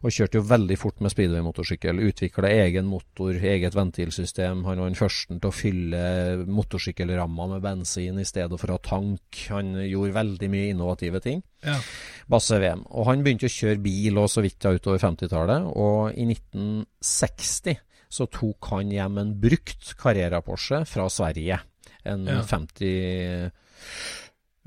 [0.02, 1.98] og kjørte jo veldig fort med speedway-motorsykkel.
[2.08, 4.64] Utvikla egen motor, eget ventilsystem.
[4.64, 9.20] Han var den første til å fylle motorsykkelramma med bensin i stedet for å tank.
[9.50, 11.42] Han gjorde veldig mye innovative ting.
[11.64, 11.74] Ja.
[12.30, 12.84] Basse VM.
[12.94, 15.68] Og han begynte å kjøre bil og så vidt da utover 50-tallet.
[15.74, 21.60] Og i 1960 så tok han hjem en brukt Carrera-Porsche fra Sverige.
[22.08, 22.40] En Ja.
[22.46, 23.50] 50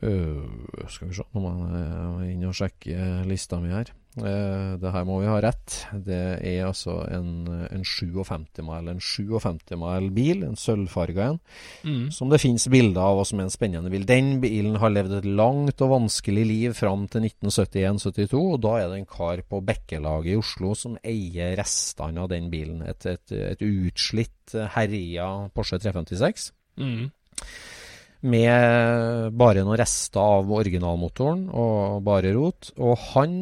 [0.03, 0.43] øh,
[0.89, 3.93] Skal vi se, nå må jeg inn og sjekke lista mi her.
[4.19, 5.75] Eh, det her må vi ha rett.
[6.03, 11.39] Det er altså en, en 57 mile, en 57 mile bil, en sølvfarga en
[11.87, 12.11] Mm.
[12.11, 14.03] som det finnes bilder av, og som er en spennende bil.
[14.05, 18.89] Den bilen har levd et langt og vanskelig liv fram til 1971-72, og da er
[18.91, 22.83] det en kar på Bekkelaget i Oslo som eier restene av den bilen.
[22.83, 27.09] Et, et, et utslitt, eh, herja Porsche 356 Mm.
[28.21, 32.71] Med bare noen rester av originalmotoren og bare rot.
[32.77, 33.35] Og han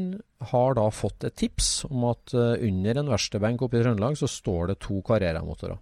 [0.52, 4.30] har da fått et tips om at eh, under en verkstedbenk oppe i Trøndelag så
[4.32, 5.80] står det to Carrera-motorer.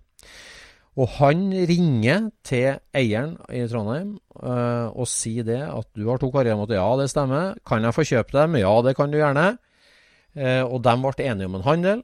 [0.97, 6.31] Og han ringer til eieren i Trondheim eh, og sier det at du har to
[6.33, 6.81] Carrera-motorer.
[6.81, 7.53] Ja, det stemmer.
[7.67, 8.57] Kan jeg få kjøpe dem?
[8.63, 9.51] Ja, det kan du gjerne.
[10.33, 12.01] Eh, og de ble enige om en handel,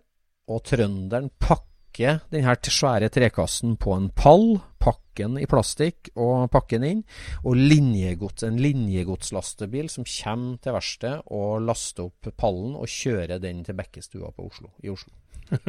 [0.50, 6.84] og trønderen pakker denne svære trekassen på en pall, pakker den i plastikk og pakken
[6.88, 7.02] inn,
[7.46, 13.64] og linjegods, en linjegodslastebil som kommer til verkstedet og laster opp pallen og kjører den
[13.68, 15.14] til Bekkestua på Oslo, i Oslo.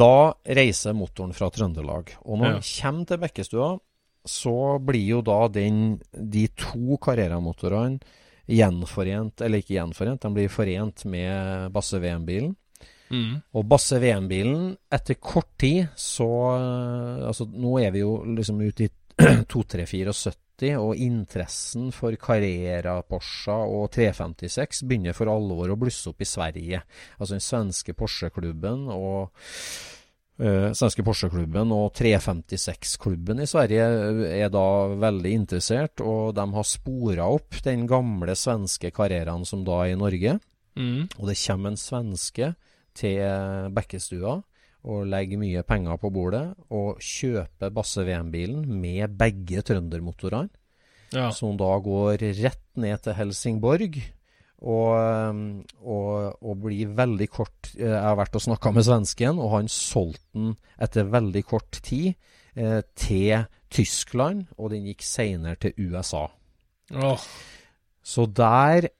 [0.00, 0.14] da
[0.46, 2.52] reiser motoren fra Trøndelag, og når Ja.
[2.58, 3.70] den kommer til Bekkestua,
[4.26, 8.00] så blir jo da den, de to Carrera-motorene
[8.50, 12.56] gjenforent, eller ikke gjenforent, de blir forent med Basse VM-bilen.
[13.10, 13.40] Mm.
[13.58, 18.86] Og Basse VM-bilen, etter kort tid så eh, Altså, nå er vi jo liksom ute
[18.86, 18.90] i
[19.50, 26.28] 2374, og interessen for Carrera, Porsche og 356 begynner for alvor å blusse opp i
[26.28, 26.82] Sverige.
[27.18, 29.32] Altså den svenske Porsche-klubben og
[30.40, 34.62] Uh, svenske Porsche-klubben og 356-klubben i Sverige eh, er da
[35.02, 39.98] veldig interessert, og de har spora opp den gamle svenske karrieren som da er i
[40.00, 40.38] Norge.
[40.80, 41.10] Mm.
[41.18, 42.54] Og det kommer en svenske
[42.94, 44.38] til Bekkestua
[44.88, 50.48] og legger mye penger på bordet og kjøper Basse VM-bilen med begge trøndermotorene,
[51.12, 51.30] Ja.
[51.34, 53.96] som da går rett ned til Helsingborg.
[54.60, 54.92] Og,
[55.80, 60.20] og, og blir veldig kort Jeg har vært og snakka med svensken, og han solgte
[60.36, 62.12] den etter veldig kort tid
[62.54, 66.26] eh, til Tyskland, og den gikk seinere til USA.
[66.92, 67.24] Oh.
[68.04, 68.90] Så der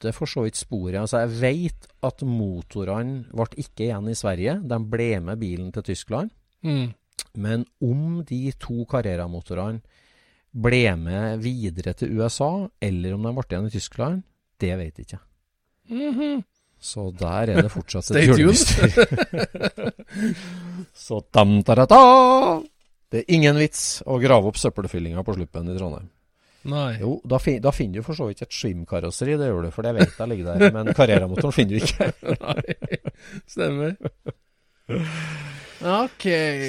[0.00, 1.00] slutter for så vidt sporet.
[1.00, 4.60] Altså Jeg vet at motorene ble ikke igjen i Sverige.
[4.64, 6.30] De ble med bilen til Tyskland.
[6.62, 6.92] Mm.
[7.36, 9.80] Men om de to Carrera-motorene
[10.52, 14.22] ble med videre til USA, eller om de ble igjen i Tyskland,
[14.58, 15.18] det vet jeg ikke.
[15.90, 16.44] Mhm.
[16.80, 18.26] Så der er det fortsatt et Stay
[20.94, 21.44] Så da.
[23.10, 26.08] Det er ingen vits å grave opp søppelfyllinga på Sluppen i Trondheim.
[26.68, 26.98] Nei.
[27.00, 29.86] Jo, da, fin, da finner du for så vidt et Swim-karosseri, det gjør du, for
[29.86, 30.72] det vet jeg ligger der.
[30.74, 32.10] Men Carrera-motoren finner du ikke.
[32.44, 32.98] Nei,
[33.48, 33.96] stemmer.
[35.80, 36.26] Ok,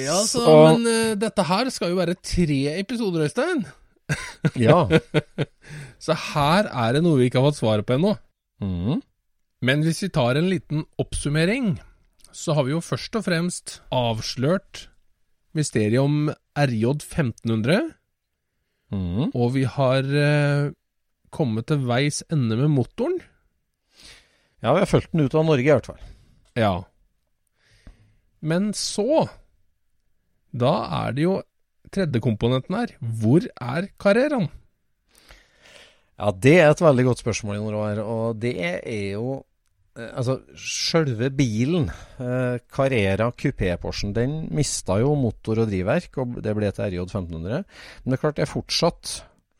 [0.08, 3.64] altså, Så- men uh, dette her skal jo være tre episoder, Øystein.
[4.58, 4.88] Ja.
[6.02, 8.14] Så her er det noe vi ikke har fått svaret på ennå.
[8.60, 8.98] Mm.
[9.62, 11.76] Men hvis vi tar en liten oppsummering,
[12.34, 14.86] så har vi jo først og fremst avslørt
[15.56, 17.92] mysteriet om RJ 1500,
[18.92, 19.30] Mhm.
[19.32, 20.70] og vi har eh,
[21.32, 23.18] kommet til veis ende med motoren.
[24.62, 26.02] Ja, vi har fulgt den ut av Norge, i hvert fall.
[26.54, 26.74] Ja.
[28.42, 29.28] Men så
[30.52, 30.72] Da
[31.06, 31.38] er det jo
[31.90, 32.90] tredje komponenten her.
[33.00, 34.50] Hvor er Carreraen?
[36.20, 38.00] Ja, det er et veldig godt spørsmål, Jon Roar.
[38.04, 39.38] Og det er jo
[39.92, 46.70] Altså, sjølve bilen, eh, Carrera Coupé-Porschen, den mista jo motor og drivverk, og det ble
[46.72, 47.64] til RJ 1500.
[48.04, 49.12] Men det er klart, det er fortsatt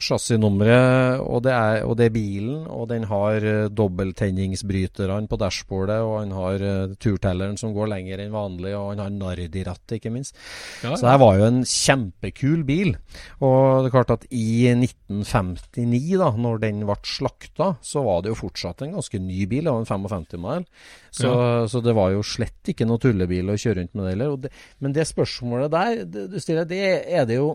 [0.03, 5.99] chassisnummeret, og, det er- og det er bilen, og den har uh, dobbelttenningsbryterne på dashbordet,
[6.03, 10.13] og han har uh, turtelleren som går lenger enn vanlig, og han har Nardi-rattet, ikke
[10.15, 10.35] minst.
[10.83, 12.95] Ja, Så det var jo en kjempekul bil.
[13.41, 18.33] Og det er klart at i 1959, da når den ble slakta, så var det
[18.33, 19.65] jo fortsatt en ganske ny bil.
[19.69, 20.67] Det var en 55 mile.
[21.13, 21.31] Så,
[21.69, 24.51] så det var jo slett ikke noe tullebil å kjøre rundt med det heller.
[24.83, 26.83] Men det spørsmålet der det, du stiller, det
[27.13, 27.51] er det jo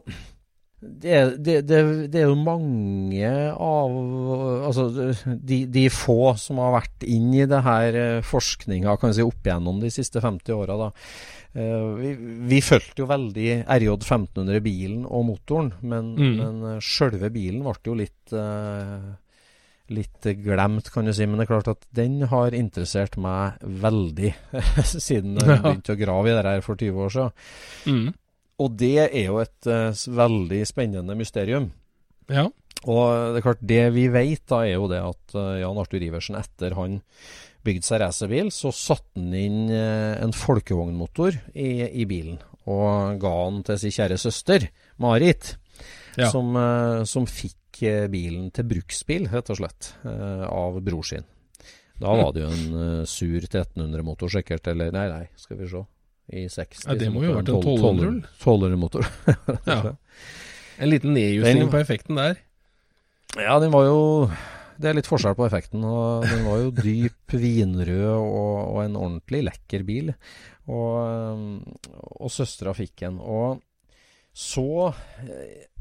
[0.88, 1.80] det, er- det, det,
[2.14, 3.98] det er jo mange av
[4.68, 4.88] Altså
[5.38, 9.46] de, de få som har vært inn i det her eh, forskninga kan si, opp
[9.48, 10.90] igjennom de siste 50 åra.
[11.58, 12.12] Eh, vi,
[12.52, 16.36] vi fulgte jo veldig RJ 1500-bilen og motoren, men, Mm.
[16.42, 18.38] men eh, sjølve bilen ble jo litt
[19.88, 21.24] Litt glemt, kan du si.
[21.24, 24.34] Men det er klart at den har interessert meg veldig
[24.84, 27.32] siden jeg begynte å grave i det her for 20 år siden.
[27.88, 28.10] Mm.
[28.64, 31.72] Og det er jo et eh, veldig spennende mysterium.
[32.32, 32.48] ja.
[32.88, 36.04] Og det er klart, det vi vet da, er jo det at eh, Jan Arthur
[36.06, 37.00] Iversen, etter han
[37.66, 42.38] bygde seg racerbil, så satte han inn eh, en folkevognmotor i, i bilen.
[42.70, 44.68] Og ga den til sin kjære søster,
[45.02, 45.56] Marit,
[46.18, 46.30] Ja.
[46.34, 46.54] som,
[47.06, 47.82] som fikk
[48.14, 51.26] bilen til bruksbil, rett og slett, av bror sin.
[51.98, 55.82] Da var det jo en sur 1300-motor sikkert, eller nei, nei, skal vi se.
[56.28, 56.84] I 60.
[56.90, 58.34] Ja, det må jo ha vært en være 1200.
[58.44, 59.08] 1200-motor.
[59.70, 59.96] Ja.
[60.78, 62.42] En liten nedjustering på effekten der.
[63.38, 64.02] Ja, den var jo
[64.78, 65.82] Det er litt forskjell på effekten.
[65.88, 70.12] og Den var jo dyp vinrød og, og en ordentlig lekker bil.
[70.68, 71.64] Og,
[72.20, 73.18] og søstera fikk en.
[73.24, 73.64] Og
[74.38, 74.94] så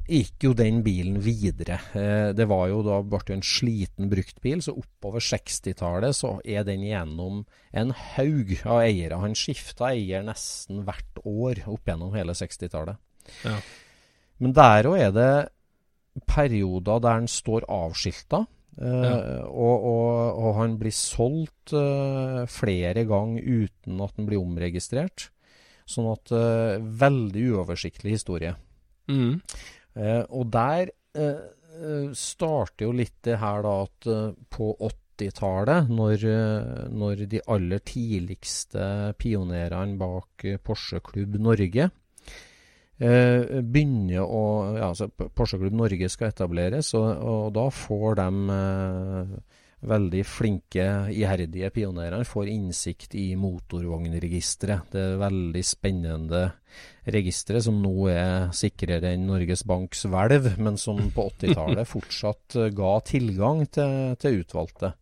[0.09, 1.79] gikk jo den bilen videre.
[1.99, 6.81] Eh, Det var jo da ble en sliten bruktbil, så oppover 60-tallet så er den
[6.87, 9.19] gjennom en haug av eiere.
[9.21, 12.97] Han skifta eier nesten hvert år opp gjennom hele 60-tallet.
[13.45, 13.59] Ja.
[14.39, 15.31] Men der òg er det
[16.27, 18.47] perioder der den står avskilta.
[18.81, 19.43] eh, Ja.
[19.49, 25.31] og, og, og han blir solgt eh, flere ganger uten at den blir omregistrert.
[25.87, 26.29] Sånn at
[27.01, 28.55] Veldig uoversiktlig historie.
[29.09, 29.41] Mm.
[29.97, 31.43] Eh, og der eh,
[31.81, 34.09] eh, starter jo litt det her da at
[34.53, 36.27] på 80-tallet, når,
[36.93, 41.89] når de aller tidligste pionerene bak Porsche Klubb Norge
[42.97, 44.43] begynner å
[44.73, 48.29] ja, altså Porsche Klubb Norge skal etableres, og, og da får de
[49.85, 54.91] veldig flinke, iherdige pionerene får innsikt i motorvognregisteret.
[54.93, 56.43] Det er veldig spennende
[57.13, 62.73] registeret som nå er sikrere enn Norges Banks hvelv, men som på 80-tallet fortsatt eh,
[62.77, 64.95] ga tilgang til, til utvalgte.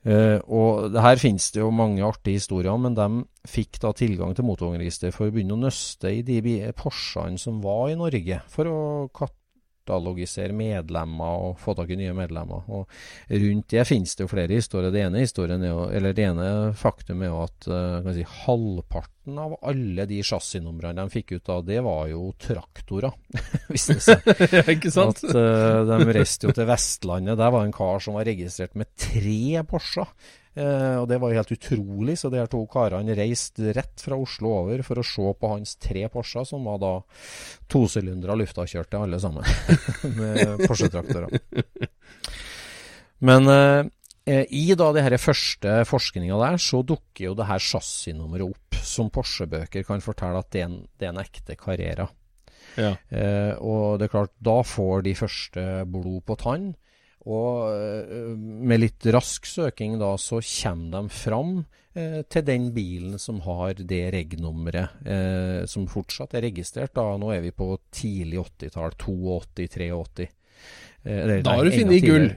[0.00, 3.06] Uh, og det Her finnes det jo mange artige historier, men de
[3.44, 6.40] fikk da tilgang til motorvognregisteret for å begynne å nøste i de
[6.72, 8.78] Porschene som var i Norge, for å
[9.90, 12.66] katalogisere medlemmer og få tak i nye medlemmer.
[12.70, 12.86] Og
[13.30, 14.92] rundt det finnes det jo flere historier.
[14.94, 19.38] Det ene, historien er jo, eller det ene faktum er jo at eh, si, halvparten
[19.40, 23.14] av alle de chassisnumrene de fikk ut av, det var jo traktorer,
[23.72, 24.28] viste det seg.
[24.60, 25.20] Ja, ikke sant?
[25.24, 27.38] At uh, De reiste jo til Vestlandet.
[27.38, 30.10] Der var en kar som var registrert med tre Porscher.
[30.54, 32.16] Eh, og Det var helt utrolig.
[32.18, 35.76] Så de her to karene reiste rett fra Oslo over for å se på hans
[35.82, 36.96] tre Porscher, som var da
[37.70, 39.46] tosylindere luftakjørte alle sammen.
[40.18, 41.38] med Porsche-traktorer.
[43.20, 43.88] Men eh,
[44.30, 48.80] Eh, I da det her første forskninga der, så dukker jo det her chassisnummeret opp,
[48.84, 52.06] som Porsche-bøker kan fortelle at det er en, det er en ekte Carrera.
[52.78, 52.92] Ja.
[53.08, 56.70] Eh, og det er klart, da får de første blod på tann.
[57.28, 61.52] Og eh, med litt rask søking da, så kommer de fram
[61.92, 66.94] eh, til den bilen som har det reg-nummeret eh, som fortsatt er registrert.
[66.96, 67.04] da.
[67.20, 70.30] Nå er vi på tidlig 80-tall, 82, 83.
[71.04, 72.30] Eh, Da har du funnet gull.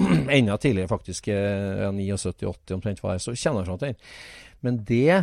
[0.38, 1.28] Enda tidligere, faktisk.
[1.28, 3.24] eh, 79-80 omtrent var det.
[3.26, 4.14] Så kjenner jeg fram til.
[4.62, 5.18] Men det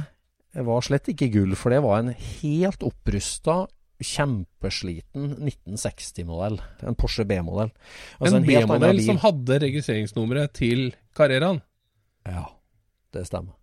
[0.68, 3.68] var slett ikke gull, for det var en helt opprusta
[4.04, 6.60] kjempesliten 1960-modell.
[6.86, 7.72] En Porsche B-modell.
[8.20, 11.62] Altså en en B-modell som hadde registreringsnummeret til Carreraen.
[12.28, 12.45] Ja,
[13.16, 13.56] det stemmer.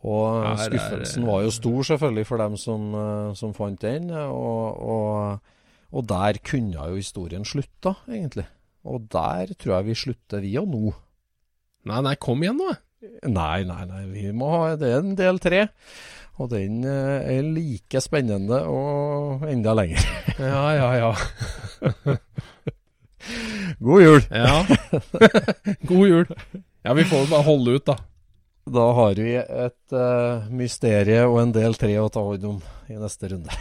[0.00, 4.10] Og Ja, skuffelsen var jo stor, selvfølgelig, for dem som, eh, som fant den.
[4.10, 5.40] Og, og,
[5.92, 8.46] og der kunne jo historien slutta, egentlig.
[8.84, 10.94] Og der tror jeg vi slutter, vi og nå.
[11.90, 12.72] Nei, nei, kom igjen nå.
[13.28, 14.02] Nei, nei, nei.
[14.12, 15.66] Vi må ha, det er en del tre.
[16.40, 20.06] Og den eh, er like spennende og enda lenger.
[20.40, 21.10] Ja, ja, ja.
[23.84, 24.22] God jul!
[24.32, 24.62] Ja.
[25.90, 26.30] God jul.
[26.84, 27.98] Ja, vi får bare holde ut, da.
[28.70, 32.96] Da har vi et uh, mysterie og en del tre å ta hånd om i
[32.96, 33.52] neste runde.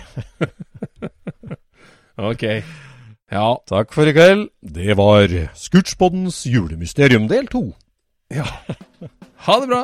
[2.19, 2.45] Ok.
[3.31, 3.47] Ja.
[3.67, 4.49] Takk for i kveld.
[4.59, 7.65] Det var Scootspoddens julemysterium del to.
[8.29, 9.83] Ha det bra.